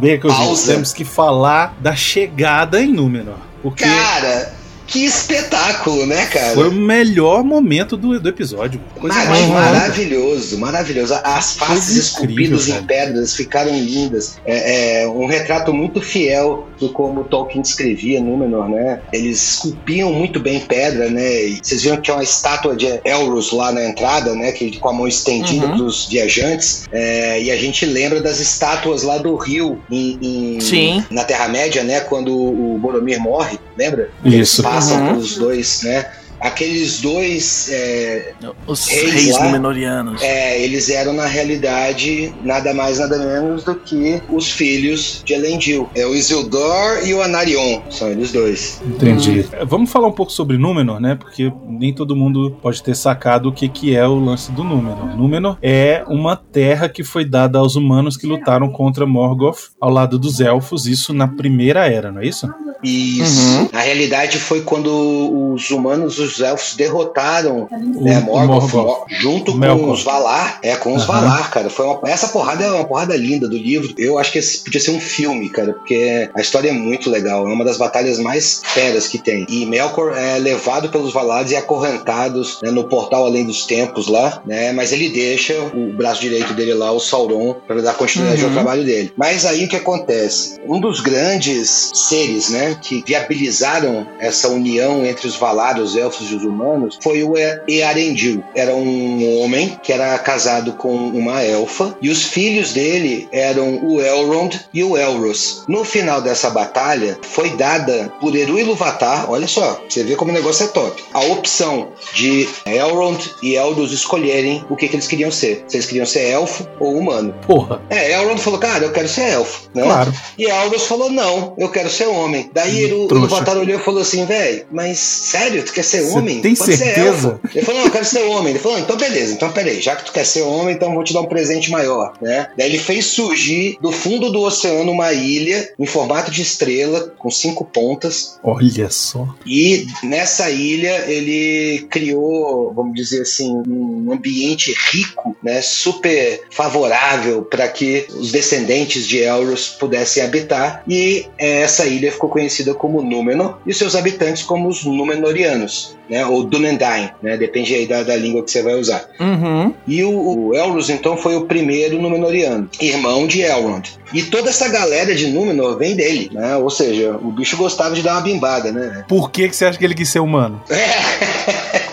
Vem 0.00 0.20
que 0.20 0.28
temos 0.66 0.92
que 0.92 1.04
falar 1.04 1.74
da 1.80 1.94
chegada 1.94 2.80
em 2.80 2.92
Númenor. 2.92 3.38
Porque... 3.62 3.84
Cara, 3.84 4.52
que 4.88 5.04
espetáculo, 5.04 6.06
né, 6.06 6.26
cara? 6.26 6.54
Foi 6.54 6.68
o 6.68 6.72
melhor 6.72 7.44
momento 7.44 7.96
do, 7.96 8.18
do 8.18 8.28
episódio. 8.28 8.80
Coisa 8.98 9.22
Mar 9.24 9.48
maravilhoso, 9.48 10.58
maravilhoso. 10.58 11.14
As 11.22 11.54
faces 11.54 11.96
esculpidas 11.96 12.68
em 12.68 12.82
pedras 12.84 13.34
ficaram 13.34 13.70
lindas. 13.78 14.38
É, 14.46 15.02
é, 15.02 15.08
um 15.08 15.26
retrato 15.26 15.74
muito 15.74 16.00
fiel 16.00 16.66
do 16.80 16.88
como 16.88 17.24
Tolkien 17.24 17.60
escrevia 17.60 18.20
Númenor, 18.20 18.68
né? 18.70 19.00
Eles 19.12 19.56
esculpiam 19.56 20.10
muito 20.10 20.40
bem 20.40 20.60
pedra, 20.60 21.10
né? 21.10 21.44
E 21.44 21.60
vocês 21.62 21.82
viram 21.82 22.00
que 22.00 22.10
é 22.10 22.14
uma 22.14 22.22
estátua 22.22 22.74
de 22.74 22.86
Elros 23.04 23.52
lá 23.52 23.70
na 23.70 23.84
entrada, 23.84 24.34
né? 24.34 24.52
Que 24.52 24.78
com 24.78 24.88
a 24.88 24.92
mão 24.92 25.06
estendida 25.06 25.66
uhum. 25.66 25.76
para 25.76 25.84
os 25.84 26.06
viajantes. 26.06 26.84
É, 26.90 27.42
e 27.42 27.50
a 27.50 27.56
gente 27.56 27.84
lembra 27.84 28.22
das 28.22 28.40
estátuas 28.40 29.02
lá 29.02 29.18
do 29.18 29.36
rio 29.36 29.82
em, 29.90 30.18
em 30.22 30.60
Sim. 30.60 31.04
na 31.10 31.24
Terra-média, 31.24 31.84
né? 31.84 32.00
Quando 32.00 32.34
o 32.34 32.78
Boromir 32.78 33.20
morre, 33.20 33.58
lembra? 33.76 34.10
Isso 34.24 34.62
passam 34.78 35.08
uhum. 35.08 35.18
os 35.18 35.36
dois, 35.36 35.82
né? 35.82 36.06
Aqueles 36.40 37.00
dois 37.00 37.68
é, 37.70 38.32
os 38.66 38.86
reis, 38.86 39.12
reis 39.12 39.34
lá, 39.36 39.44
númenorianos 39.44 40.22
é, 40.22 40.62
eles 40.62 40.88
eram 40.88 41.12
na 41.12 41.26
realidade 41.26 42.32
nada 42.42 42.72
mais 42.74 42.98
nada 42.98 43.18
menos 43.18 43.64
do 43.64 43.74
que 43.74 44.20
os 44.28 44.50
filhos 44.50 45.22
de 45.24 45.34
Elendil. 45.34 45.88
É 45.94 46.06
o 46.06 46.14
Isildur 46.14 47.06
e 47.06 47.14
o 47.14 47.22
Anarion. 47.22 47.82
São 47.90 48.08
eles 48.08 48.32
dois. 48.32 48.80
Entendi. 48.86 49.40
Hum. 49.40 49.66
vamos 49.66 49.90
falar 49.90 50.08
um 50.08 50.12
pouco 50.12 50.32
sobre 50.32 50.56
Númenor 50.58 51.00
né? 51.00 51.14
Porque 51.14 51.52
nem 51.66 51.94
todo 51.94 52.16
mundo 52.16 52.56
pode 52.62 52.82
ter 52.82 52.94
sacado 52.94 53.48
o 53.48 53.52
que, 53.52 53.68
que 53.68 53.94
é 53.94 54.06
o 54.06 54.18
lance 54.18 54.50
do 54.52 54.64
Númenor. 54.64 55.16
Númenor 55.16 55.58
é 55.62 56.04
uma 56.08 56.36
terra 56.36 56.88
que 56.88 57.04
foi 57.04 57.24
dada 57.24 57.58
aos 57.58 57.76
humanos 57.76 58.16
que 58.16 58.26
lutaram 58.26 58.70
contra 58.70 59.06
Morgoth 59.06 59.70
ao 59.80 59.90
lado 59.90 60.18
dos 60.18 60.40
elfos 60.40 60.86
isso 60.86 61.12
na 61.12 61.28
primeira 61.28 61.86
era 61.86 62.10
não 62.10 62.20
é 62.20 62.26
isso? 62.26 62.48
Isso. 62.82 63.58
Uhum. 63.58 63.68
Na 63.72 63.80
realidade 63.80 64.38
foi 64.38 64.60
quando 64.62 65.52
os 65.52 65.70
humanos, 65.70 66.18
os 66.18 66.27
elfos 66.40 66.74
derrotaram 66.76 67.66
o, 67.70 68.04
né, 68.04 68.20
Morgoth, 68.20 68.72
Morgoth. 68.72 69.04
junto 69.08 69.58
com 69.58 69.90
os 69.90 70.02
Valar. 70.02 70.58
É, 70.62 70.76
com 70.76 70.94
os 70.94 71.02
uhum. 71.02 71.08
Valar, 71.08 71.50
cara. 71.50 71.70
Foi 71.70 71.86
uma, 71.86 72.00
essa 72.08 72.28
porrada 72.28 72.64
é 72.64 72.70
uma 72.70 72.84
porrada 72.84 73.16
linda 73.16 73.48
do 73.48 73.56
livro. 73.56 73.94
Eu 73.98 74.18
acho 74.18 74.32
que 74.32 74.38
esse 74.38 74.58
podia 74.58 74.80
ser 74.80 74.90
um 74.90 75.00
filme, 75.00 75.48
cara, 75.48 75.72
porque 75.72 76.30
a 76.34 76.40
história 76.40 76.68
é 76.68 76.72
muito 76.72 77.10
legal. 77.10 77.48
É 77.48 77.52
uma 77.52 77.64
das 77.64 77.78
batalhas 77.78 78.18
mais 78.18 78.60
feras 78.64 79.08
que 79.08 79.18
tem. 79.18 79.46
E 79.48 79.64
Melkor 79.66 80.16
é 80.16 80.38
levado 80.38 80.90
pelos 80.90 81.12
Valares 81.12 81.50
e 81.50 81.56
acorrentados 81.56 82.58
né, 82.62 82.70
no 82.70 82.84
portal 82.84 83.24
além 83.24 83.44
dos 83.44 83.64
tempos 83.66 84.08
lá, 84.08 84.42
né? 84.44 84.72
Mas 84.72 84.92
ele 84.92 85.08
deixa 85.08 85.54
o 85.74 85.92
braço 85.92 86.20
direito 86.20 86.52
dele 86.54 86.74
lá, 86.74 86.92
o 86.92 87.00
Sauron, 87.00 87.54
para 87.66 87.80
dar 87.80 87.94
continuidade 87.94 88.42
uhum. 88.42 88.48
ao 88.48 88.54
trabalho 88.54 88.84
dele. 88.84 89.12
Mas 89.16 89.46
aí 89.46 89.64
o 89.64 89.68
que 89.68 89.76
acontece? 89.76 90.58
Um 90.66 90.80
dos 90.80 91.00
grandes 91.00 91.90
seres, 91.94 92.50
né? 92.50 92.58
né, 92.58 92.76
que 92.80 93.02
viabilizaram 93.06 94.06
essa 94.18 94.48
união 94.48 95.06
entre 95.06 95.28
os 95.28 95.36
Valar, 95.36 95.78
os 95.78 95.96
elfos 95.96 96.17
e 96.30 96.34
os 96.34 96.44
humanos, 96.44 96.98
foi 97.02 97.22
o 97.22 97.34
Earendil. 97.68 98.42
Era 98.54 98.74
um 98.74 99.40
homem 99.40 99.78
que 99.82 99.92
era 99.92 100.18
casado 100.18 100.72
com 100.72 100.94
uma 100.94 101.42
elfa 101.42 101.96
e 102.00 102.08
os 102.08 102.24
filhos 102.24 102.72
dele 102.72 103.28
eram 103.32 103.84
o 103.84 104.00
Elrond 104.00 104.58
e 104.72 104.82
o 104.82 104.96
Elros. 104.96 105.64
No 105.68 105.84
final 105.84 106.20
dessa 106.20 106.50
batalha, 106.50 107.18
foi 107.22 107.50
dada 107.50 108.12
por 108.20 108.34
Eru 108.34 108.58
Iluvatar, 108.58 109.30
olha 109.30 109.46
só, 109.46 109.80
você 109.88 110.02
vê 110.04 110.16
como 110.16 110.30
o 110.30 110.34
negócio 110.34 110.64
é 110.64 110.68
top, 110.68 111.02
a 111.12 111.20
opção 111.20 111.88
de 112.14 112.48
Elrond 112.66 113.18
e 113.42 113.54
Elros 113.54 113.92
escolherem 113.92 114.64
o 114.68 114.76
que, 114.76 114.88
que 114.88 114.96
eles 114.96 115.06
queriam 115.06 115.30
ser. 115.30 115.64
Se 115.68 115.76
eles 115.76 115.86
queriam 115.86 116.06
ser 116.06 116.30
elfo 116.30 116.66
ou 116.78 116.96
humano. 116.96 117.34
Porra. 117.46 117.80
É, 117.90 118.12
Elrond 118.12 118.40
falou, 118.40 118.58
cara, 118.58 118.84
eu 118.84 118.92
quero 118.92 119.08
ser 119.08 119.32
elfo, 119.32 119.68
né? 119.74 119.82
Claro. 119.82 120.12
E 120.36 120.44
Elros 120.44 120.86
falou, 120.86 121.10
não, 121.10 121.54
eu 121.58 121.68
quero 121.70 121.90
ser 121.90 122.06
homem. 122.06 122.50
Daí 122.52 122.84
Eru. 122.84 123.08
Iluvatar 123.10 123.56
olhou 123.56 123.78
e 123.78 123.82
falou 123.82 124.00
assim, 124.00 124.24
velho, 124.24 124.66
mas 124.70 124.98
sério, 124.98 125.64
tu 125.64 125.72
quer 125.72 125.84
ser 125.84 126.07
homem? 126.16 126.40
tem 126.40 126.54
Pode 126.54 126.70
ser 126.72 126.76
certeza? 126.84 127.28
elfo. 127.28 127.40
Ele 127.54 127.64
falou, 127.64 127.80
não, 127.80 127.86
eu 127.86 127.92
quero 127.92 128.04
ser 128.04 128.22
homem. 128.24 128.50
Ele 128.50 128.58
falou, 128.58 128.78
então 128.78 128.96
beleza, 128.96 129.32
então 129.32 129.50
peraí, 129.52 129.80
já 129.80 129.96
que 129.96 130.04
tu 130.04 130.12
quer 130.12 130.24
ser 130.24 130.42
homem, 130.42 130.74
então 130.74 130.88
eu 130.88 130.94
vou 130.94 131.04
te 131.04 131.12
dar 131.12 131.20
um 131.20 131.26
presente 131.26 131.70
maior, 131.70 132.14
né? 132.20 132.48
Daí 132.56 132.68
ele 132.68 132.78
fez 132.78 133.06
surgir 133.06 133.78
do 133.80 133.92
fundo 133.92 134.30
do 134.30 134.40
oceano 134.42 134.90
uma 134.92 135.12
ilha 135.12 135.72
em 135.78 135.86
formato 135.86 136.30
de 136.30 136.42
estrela, 136.42 137.12
com 137.18 137.30
cinco 137.30 137.64
pontas, 137.64 138.38
Olha 138.42 138.90
só. 138.90 139.26
e 139.46 139.86
nessa 140.02 140.50
ilha 140.50 141.04
ele 141.10 141.86
criou, 141.90 142.72
vamos 142.74 142.94
dizer 142.94 143.22
assim, 143.22 143.62
um 143.68 144.12
ambiente 144.12 144.74
rico, 144.92 145.36
né, 145.42 145.60
super 145.62 146.42
favorável 146.50 147.42
para 147.42 147.68
que 147.68 148.06
os 148.10 148.30
descendentes 148.32 149.06
de 149.06 149.18
Elros 149.18 149.68
pudessem 149.68 150.22
habitar. 150.22 150.82
E 150.88 151.26
essa 151.38 151.86
ilha 151.86 152.10
ficou 152.12 152.28
conhecida 152.30 152.74
como 152.74 153.02
Númenor 153.02 153.58
e 153.66 153.74
seus 153.74 153.94
habitantes 153.94 154.42
como 154.42 154.68
os 154.68 154.84
Númenorianos, 154.84 155.96
né, 156.08 156.24
ou 156.26 156.42
Dúnedain, 156.42 157.10
né, 157.22 157.36
depende 157.36 157.74
aí 157.74 157.86
da, 157.86 158.02
da 158.02 158.16
língua 158.16 158.42
que 158.42 158.50
você 158.50 158.62
vai 158.62 158.74
usar. 158.74 159.04
Uhum. 159.20 159.74
E 159.86 160.02
o, 160.02 160.48
o 160.48 160.54
Elros, 160.54 160.90
então, 160.90 161.16
foi 161.16 161.36
o 161.36 161.46
primeiro 161.46 162.00
Númenoriano, 162.00 162.68
irmão 162.80 163.26
de 163.26 163.42
Elrond. 163.42 163.98
E 164.12 164.22
toda 164.22 164.48
essa 164.50 164.68
galera 164.68 165.14
de 165.14 165.26
Númenor 165.28 165.76
vem 165.78 165.94
dele, 165.94 166.30
né? 166.32 166.56
Ou 166.56 166.70
seja, 166.70 167.12
o 167.22 167.30
bicho 167.30 167.56
gostava 167.56 167.94
de 167.94 168.02
dar 168.02 168.12
uma 168.12 168.20
bimbada, 168.22 168.72
né? 168.72 169.04
Por 169.06 169.30
que, 169.30 169.48
que 169.48 169.54
você 169.54 169.66
acha 169.66 169.78
que 169.78 169.84
ele 169.84 169.94
quis 169.94 170.08
ser 170.08 170.20
humano? 170.20 170.62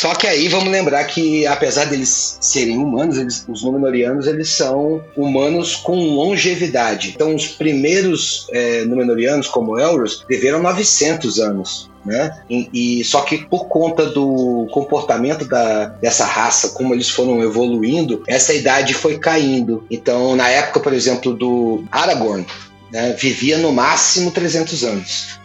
Só 0.00 0.14
que 0.14 0.26
aí 0.26 0.48
vamos 0.48 0.70
lembrar 0.72 1.04
que, 1.04 1.46
apesar 1.46 1.84
deles 1.84 2.38
serem 2.40 2.78
humanos, 2.78 3.18
eles- 3.18 3.44
os 3.46 3.62
Númenóreanos 3.62 4.26
eles 4.26 4.48
são 4.48 5.04
humanos 5.14 5.76
com 5.76 5.94
longevidade. 6.14 7.10
Então, 7.14 7.34
os 7.34 7.46
primeiros 7.48 8.46
é, 8.50 8.82
Númenóreanos, 8.86 9.46
como 9.46 9.78
Elros, 9.78 10.24
viveram 10.26 10.62
900 10.62 11.38
anos. 11.38 11.90
Né? 12.02 12.34
E, 12.48 13.00
e- 13.00 13.04
só 13.04 13.20
que 13.20 13.44
por 13.44 13.68
conta 13.68 14.06
do 14.06 14.66
comportamento 14.72 15.44
da, 15.44 15.84
dessa 16.00 16.24
raça, 16.24 16.70
como 16.70 16.94
eles 16.94 17.10
foram 17.10 17.42
evoluindo, 17.42 18.22
essa 18.26 18.54
idade 18.54 18.94
foi 18.94 19.18
caindo. 19.18 19.84
Então, 19.90 20.34
na 20.34 20.48
época, 20.48 20.80
por 20.80 20.94
exemplo, 20.94 21.34
do 21.34 21.84
Aragorn, 21.92 22.46
né, 22.90 23.14
vivia 23.20 23.58
no 23.58 23.70
máximo 23.70 24.30
300 24.30 24.82
anos. 24.82 25.38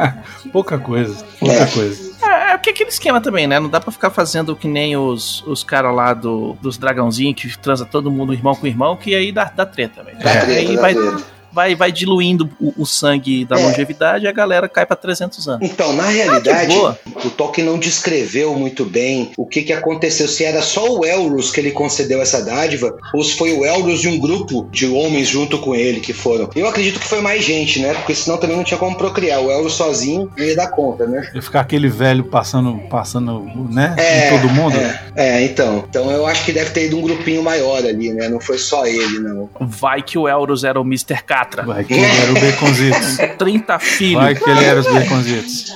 Pouca 0.52 0.78
coisa. 0.78 1.24
Pouca 1.38 1.54
É. 1.54 1.66
coisa. 1.66 2.12
É, 2.22 2.52
é 2.52 2.56
porque 2.56 2.70
aquele 2.70 2.90
esquema 2.90 3.20
também, 3.20 3.46
né? 3.46 3.58
Não 3.58 3.68
dá 3.68 3.80
pra 3.80 3.90
ficar 3.92 4.10
fazendo 4.10 4.54
que 4.56 4.68
nem 4.68 4.96
os, 4.96 5.42
os 5.46 5.62
caras 5.64 5.94
lá 5.94 6.14
do, 6.14 6.56
dos 6.62 6.78
dragãozinhos 6.78 7.40
que 7.40 7.58
transa 7.58 7.84
todo 7.84 8.10
mundo 8.10 8.32
irmão 8.32 8.54
com 8.54 8.66
irmão, 8.66 8.96
que 8.96 9.14
aí 9.14 9.32
dá, 9.32 9.44
dá 9.54 9.66
treta, 9.66 10.02
velho. 10.02 10.16
É. 10.20 10.38
aí 10.58 10.76
dá 10.76 10.80
vai, 10.82 10.94
treta. 10.94 11.22
vai, 11.52 11.74
vai 11.74 11.92
diluindo 11.92 12.48
o, 12.60 12.72
o 12.82 12.86
sangue 12.86 13.44
da 13.44 13.58
É. 13.58 13.62
longevidade 13.62 14.24
e 14.24 14.28
a 14.28 14.32
galera 14.32 14.68
cai 14.68 14.86
pra 14.86 14.96
300 14.96 15.48
anos. 15.48 15.68
Então, 15.68 15.92
na 15.94 16.04
realidade, 16.04 16.74
boa. 16.74 16.98
O 17.26 17.30
Tolkien 17.30 17.66
não 17.66 17.78
descreveu 17.78 18.54
muito 18.54 18.84
bem 18.84 19.32
o 19.36 19.46
que, 19.46 19.62
que 19.62 19.72
aconteceu, 19.72 20.28
se 20.28 20.44
era 20.44 20.62
só 20.62 20.98
o 20.98 21.04
Elros 21.04 21.50
que 21.50 21.60
ele 21.60 21.70
concedeu 21.70 22.20
essa 22.20 22.44
dádiva, 22.44 22.96
ou 23.14 23.22
se 23.22 23.36
foi 23.36 23.52
o 23.52 23.64
Elros 23.64 24.04
e 24.04 24.08
um 24.08 24.18
grupo 24.18 24.68
de 24.70 24.86
homens 24.86 25.28
junto 25.28 25.58
com 25.58 25.74
ele 25.74 26.00
que 26.00 26.12
foram. 26.12 26.48
Eu 26.54 26.68
acredito 26.68 26.98
que 26.98 27.06
foi 27.06 27.20
mais 27.20 27.44
gente, 27.44 27.80
né? 27.80 27.94
Porque 27.94 28.14
senão 28.14 28.36
também 28.38 28.56
não 28.56 28.64
tinha 28.64 28.78
como 28.78 28.96
procriar. 28.96 29.40
O 29.40 29.50
Elros 29.50 29.74
sozinho 29.74 30.30
não 30.36 30.44
ia 30.44 30.56
dar 30.56 30.68
conta, 30.68 31.06
né? 31.06 31.30
Ia 31.34 31.42
ficar 31.42 31.60
aquele 31.60 31.88
velho 31.88 32.24
passando, 32.24 32.78
passando, 32.88 33.44
né? 33.70 33.94
É, 33.98 34.28
em 34.28 34.30
todo 34.30 34.48
mundo. 34.50 34.76
É, 34.76 35.02
é, 35.16 35.44
então. 35.44 35.84
Então 35.88 36.10
eu 36.10 36.26
acho 36.26 36.44
que 36.44 36.52
deve 36.52 36.70
ter 36.70 36.86
ido 36.86 36.98
um 36.98 37.02
grupinho 37.02 37.42
maior 37.42 37.78
ali, 37.78 38.12
né? 38.12 38.28
Não 38.28 38.40
foi 38.40 38.58
só 38.58 38.86
ele, 38.86 39.18
não. 39.18 39.48
Vai 39.60 40.02
que 40.02 40.18
o 40.18 40.28
Elros 40.28 40.64
era 40.64 40.80
o 40.80 40.84
Mr. 40.84 41.22
Catra. 41.24 41.62
Vai 41.62 41.84
que 41.84 41.94
ele 41.94 42.04
era 42.04 42.32
o 42.32 42.34
Baconzitos. 42.34 43.16
30 43.38 43.78
filhos. 43.78 44.22
Vai 44.22 44.34
que 44.34 44.48
ele 44.48 44.64
era 44.64 44.80
os 44.80 44.86
Baconzitos. 44.86 45.72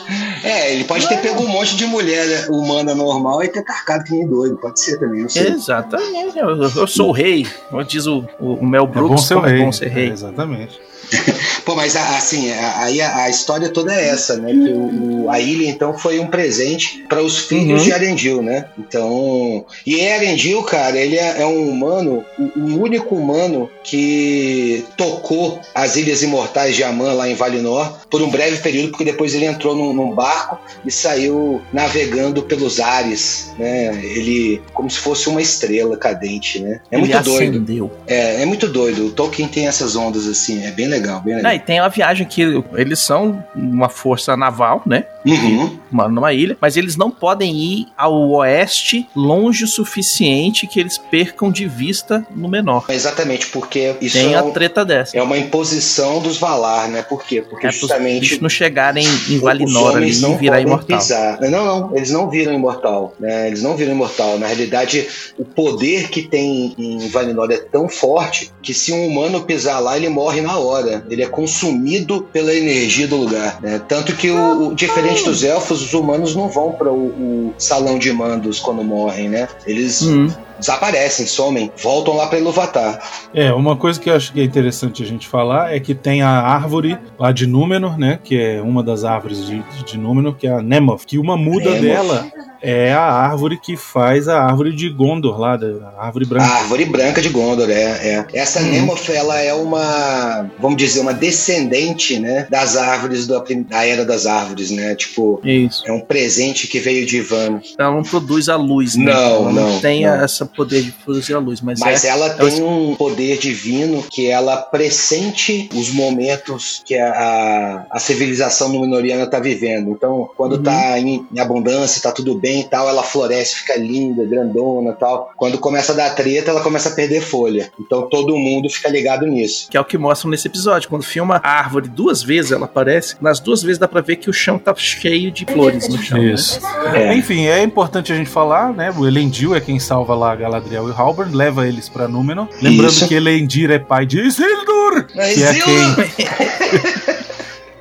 É, 0.46 0.72
ele 0.72 0.84
pode 0.84 1.08
ter 1.08 1.18
pego 1.20 1.42
um 1.42 1.48
monte 1.48 1.76
de 1.76 1.86
mulher 1.86 2.48
humana 2.50 2.94
normal 2.94 3.42
e 3.42 3.48
ter 3.48 3.62
carcado 3.62 4.04
que 4.04 4.12
nem 4.12 4.26
doido. 4.26 4.56
Pode 4.56 4.80
ser 4.80 4.98
também, 4.98 5.22
não 5.22 5.28
sei. 5.28 5.48
Exatamente. 5.48 6.38
Eu, 6.38 6.62
eu 6.62 6.86
sou 6.86 7.08
o 7.08 7.12
rei. 7.12 7.46
Como 7.70 7.82
diz 7.84 8.06
o, 8.06 8.24
o, 8.38 8.54
o 8.54 8.66
Mel 8.66 8.84
É 8.84 8.86
Brooks. 8.86 9.10
bom 9.10 9.18
ser 9.18 9.34
o 9.34 9.36
como 9.38 9.48
é 9.48 9.50
rei. 9.56 9.64
bom 9.64 9.72
ser 9.72 9.86
É, 9.86 9.88
rei. 9.88 10.08
exatamente. 10.10 10.80
Pô, 11.64 11.74
mas 11.74 11.96
assim, 11.96 12.50
a- 12.52 12.78
aí 12.84 13.00
a, 13.00 13.16
a 13.24 13.30
história 13.30 13.68
toda 13.68 13.92
é 13.94 14.08
essa, 14.08 14.36
né? 14.36 14.52
Que 14.52 14.70
o, 14.72 15.24
o- 15.24 15.30
a 15.30 15.40
ilha, 15.40 15.68
então, 15.68 15.98
foi 15.98 16.18
um 16.20 16.28
presente 16.28 17.04
para 17.08 17.22
os 17.22 17.38
filhos 17.38 17.80
Uhum. 17.80 17.84
de 17.86 17.92
Arendil, 17.92 18.42
né? 18.42 18.66
Então. 18.78 19.64
E 19.84 20.06
Arendil, 20.08 20.62
cara, 20.62 20.96
ele 20.98 21.16
é, 21.16 21.42
é 21.42 21.46
um 21.46 21.68
humano, 21.68 22.24
o, 22.38 22.42
o 22.60 22.80
único 22.82 23.14
humano 23.16 23.68
que 23.82 24.84
tocou 24.96 25.60
as 25.74 25.96
Ilhas 25.96 26.22
Imortais 26.22 26.76
de 26.76 26.84
Amã 26.84 27.12
lá 27.12 27.28
em 27.28 27.34
Valinor 27.34 27.98
por 28.10 28.22
um 28.22 28.30
breve 28.30 28.58
período, 28.58 28.90
porque 28.90 29.04
depois 29.04 29.34
ele 29.34 29.44
entrou 29.46 29.74
num, 29.74 29.92
num 29.92 30.10
barco 30.14 30.58
e 30.84 30.90
saiu 30.90 31.60
navegando 31.72 32.42
pelos 32.42 32.78
ares, 32.80 33.50
né? 33.58 33.98
Ele, 34.04 34.60
como 34.72 34.90
se 34.90 34.98
fosse 34.98 35.28
uma 35.28 35.40
estrela 35.42 35.96
cadente, 35.96 36.60
né? 36.60 36.80
É 36.90 36.96
Ele 36.96 37.06
muito 37.06 37.22
doido. 37.22 37.50
acendeu. 37.56 37.90
É, 38.06 38.42
é 38.42 38.46
muito 38.46 38.68
doido. 38.68 39.06
O 39.06 39.10
Tolkien 39.10 39.48
tem 39.48 39.66
essas 39.66 39.96
ondas 39.96 40.26
assim, 40.26 40.64
é 40.64 40.70
bem 40.70 40.86
legal, 40.86 40.95
bem 41.20 41.36
legal. 41.36 41.50
Não, 41.50 41.56
e 41.56 41.60
tem 41.60 41.80
uma 41.80 41.88
viagem 41.88 42.26
que 42.26 42.62
eles 42.74 42.98
são 42.98 43.42
uma 43.54 43.88
força 43.88 44.36
naval, 44.36 44.82
né? 44.86 45.04
Uhum. 45.26 45.78
Uma, 45.90 46.08
numa 46.08 46.32
ilha, 46.32 46.56
mas 46.60 46.76
eles 46.76 46.96
não 46.96 47.10
podem 47.10 47.54
ir 47.56 47.86
ao 47.96 48.14
oeste 48.30 49.06
longe 49.14 49.64
o 49.64 49.68
suficiente 49.68 50.66
que 50.66 50.78
eles 50.80 50.98
percam 50.98 51.50
de 51.50 51.66
vista 51.66 52.26
no 52.34 52.48
menor. 52.48 52.84
Exatamente, 52.88 53.46
porque 53.48 53.94
isso 54.00 54.16
tem 54.16 54.34
é, 54.34 54.36
a 54.38 54.42
um- 54.44 54.50
treta 54.50 54.84
dessa. 54.84 55.16
é 55.16 55.22
uma 55.22 55.36
imposição 55.38 56.20
dos 56.20 56.36
Valar, 56.38 56.88
né? 56.88 57.02
Por 57.02 57.24
quê? 57.24 57.42
Porque 57.42 57.66
É 57.66 57.72
justamente 57.72 58.20
bichos 58.20 58.40
não 58.40 58.48
chegarem 58.48 59.06
em 59.28 59.38
Valinor 59.38 59.96
ali 59.96 60.16
não 60.18 60.36
virar 60.36 60.60
imortal. 60.60 60.98
pisar. 60.98 61.40
Não, 61.40 61.50
não, 61.64 61.96
eles 61.96 62.10
não 62.10 62.28
viram 62.28 62.52
imortal, 62.52 63.14
né? 63.18 63.46
Eles 63.48 63.62
não 63.62 63.76
viram 63.76 63.92
imortal. 63.92 64.38
Na 64.38 64.46
realidade, 64.46 65.06
o 65.38 65.44
poder 65.44 66.08
que 66.10 66.22
tem 66.22 66.74
em 66.78 67.08
Valinor 67.08 67.50
é 67.50 67.56
tão 67.58 67.88
forte 67.88 68.50
que 68.62 68.74
se 68.74 68.92
um 68.92 69.06
humano 69.06 69.42
pisar 69.42 69.78
lá, 69.80 69.96
ele 69.96 70.08
morre 70.08 70.40
na 70.40 70.58
hora. 70.58 71.04
Ele 71.08 71.22
é 71.22 71.26
consumido 71.26 72.28
pela 72.32 72.52
energia 72.54 73.06
do 73.08 73.16
lugar, 73.16 73.60
né? 73.62 73.80
Tanto 73.88 74.14
que 74.14 74.30
o, 74.30 74.68
o- 74.68 74.74
diferente 74.74 75.15
dos 75.22 75.42
elfos, 75.44 75.82
os 75.82 75.92
humanos 75.94 76.34
não 76.34 76.48
vão 76.48 76.72
para 76.72 76.90
o, 76.92 77.06
o 77.08 77.54
salão 77.58 77.98
de 77.98 78.12
mandos 78.12 78.58
quando 78.60 78.82
morrem, 78.84 79.28
né? 79.28 79.48
Eles 79.66 80.02
Hum. 80.02 80.28
desaparecem, 80.58 81.26
somem, 81.26 81.70
voltam 81.82 82.16
lá 82.16 82.26
para 82.26 82.38
Iluvatar. 82.38 82.98
É, 83.34 83.52
uma 83.52 83.76
coisa 83.76 84.00
que 84.00 84.08
eu 84.10 84.14
acho 84.16 84.32
que 84.32 84.40
é 84.40 84.44
interessante 84.44 85.02
a 85.02 85.06
gente 85.06 85.26
falar 85.28 85.74
é 85.74 85.80
que 85.80 85.94
tem 85.94 86.22
a 86.22 86.28
árvore 86.30 86.98
lá 87.18 87.32
de 87.32 87.46
Númenor, 87.46 87.98
né? 87.98 88.18
Que 88.22 88.40
é 88.40 88.62
uma 88.62 88.82
das 88.82 89.04
árvores 89.04 89.46
de, 89.46 89.62
de 89.84 89.98
Númenor, 89.98 90.34
que 90.34 90.46
é 90.46 90.52
a 90.52 90.62
Nemoth. 90.62 91.04
Que 91.06 91.18
uma 91.18 91.36
muda 91.36 91.70
Nemoth. 91.70 91.82
dela 91.82 92.26
é 92.62 92.92
a 92.92 93.02
árvore 93.02 93.58
que 93.58 93.76
faz 93.76 94.28
a 94.28 94.42
árvore 94.42 94.74
de 94.74 94.88
Gondor 94.88 95.38
lá, 95.38 95.56
da 95.56 95.66
a 95.98 96.06
árvore 96.06 96.24
A 96.24 96.28
branca. 96.28 96.46
árvore 96.46 96.84
branca 96.84 97.20
de 97.22 97.28
Gondor, 97.28 97.70
é. 97.70 97.74
é. 97.74 98.26
Essa 98.32 98.60
Nemoth, 98.60 99.08
ela 99.10 99.38
é 99.40 99.52
uma, 99.54 100.50
vamos 100.58 100.76
dizer, 100.76 101.00
uma 101.00 101.12
descendente, 101.14 102.18
né, 102.18 102.46
das 102.50 102.76
árvores 102.76 103.26
da, 103.26 103.42
da 103.68 103.84
Era 103.84 104.04
das 104.04 104.26
Árvores, 104.26 104.70
né? 104.70 104.94
Tipo, 104.94 105.40
Isso. 105.44 105.82
é 105.86 105.92
um 105.92 106.00
presente 106.00 106.66
que 106.66 106.78
veio 106.78 107.06
de 107.06 107.18
Ivan. 107.18 107.60
Ela 107.78 107.94
não 107.94 108.02
produz 108.02 108.48
a 108.48 108.56
luz, 108.56 108.96
né? 108.96 109.04
Não, 109.12 109.14
ela 109.48 109.52
não, 109.52 109.80
tem 109.80 110.04
não. 110.04 110.14
essa 110.14 110.44
poder 110.46 110.82
de 110.82 110.92
produzir 110.92 111.34
a 111.34 111.38
luz, 111.38 111.60
mas, 111.60 111.78
Mas 111.80 112.04
é. 112.04 112.08
ela 112.08 112.26
é 112.26 112.30
tem 112.34 112.62
um 112.62 112.94
poder 112.96 113.38
divino 113.38 114.02
que 114.10 114.26
ela 114.28 114.56
pressente 114.56 115.68
os 115.74 115.90
momentos 115.90 116.82
que 116.84 116.96
a, 116.96 117.10
a, 117.10 117.86
a 117.90 117.98
civilização 117.98 118.68
númenoriana 118.68 119.24
está 119.24 119.38
vivendo. 119.38 119.90
Então, 119.90 120.28
quando 120.36 120.56
Uhum. 120.56 120.62
tá 120.62 120.98
em, 120.98 121.26
em 121.34 121.38
abundância, 121.40 122.00
tá 122.00 122.10
tudo 122.12 122.34
bem 122.38 122.45
e 122.60 122.64
tal, 122.64 122.88
ela 122.88 123.02
floresce, 123.02 123.56
fica 123.56 123.76
linda, 123.76 124.24
grandona 124.24 124.90
e 124.90 124.94
tal. 124.94 125.30
Quando 125.36 125.58
começa 125.58 125.92
a 125.92 125.96
dar 125.96 126.10
treta, 126.14 126.50
ela 126.50 126.60
começa 126.60 126.88
a 126.88 126.92
perder 126.92 127.20
folha. 127.20 127.70
Então 127.80 128.08
todo 128.08 128.36
mundo 128.36 128.68
fica 128.68 128.88
ligado 128.88 129.26
nisso. 129.26 129.68
Que 129.70 129.76
é 129.76 129.80
o 129.80 129.84
que 129.84 129.98
mostram 129.98 130.30
nesse 130.30 130.46
episódio. 130.48 130.88
Quando 130.88 131.02
filma 131.04 131.40
a 131.42 131.50
árvore 131.58 131.88
duas 131.88 132.22
vezes, 132.22 132.52
ela 132.52 132.66
aparece. 132.66 133.16
Nas 133.20 133.40
duas 133.40 133.62
vezes 133.62 133.78
dá 133.78 133.88
pra 133.88 134.00
ver 134.00 134.16
que 134.16 134.30
o 134.30 134.32
chão 134.32 134.58
tá 134.58 134.74
cheio 134.76 135.30
de 135.30 135.44
flores 135.46 135.88
no 135.88 135.98
chão. 135.98 136.18
né? 136.18 136.32
Isso. 136.32 136.60
É. 136.94 137.14
Enfim, 137.14 137.46
é 137.46 137.62
importante 137.62 138.12
a 138.12 138.16
gente 138.16 138.30
falar, 138.30 138.72
né? 138.72 138.92
O 138.96 139.06
Elendil 139.06 139.54
é 139.54 139.60
quem 139.60 139.78
salva 139.78 140.14
lá 140.14 140.34
Galadriel 140.36 140.88
e 140.88 140.92
Halbrand, 140.92 141.32
leva 141.34 141.66
eles 141.66 141.88
pra 141.88 142.06
Númenor. 142.08 142.48
Lembrando 142.60 142.90
Isso. 142.92 143.08
que 143.08 143.14
Elendil 143.14 143.72
é 143.72 143.78
pai 143.78 144.06
de 144.06 144.20
Isildur, 144.20 145.06
Mas 145.14 145.34
que 145.34 145.42
é 145.42 145.54
quem 145.54 147.15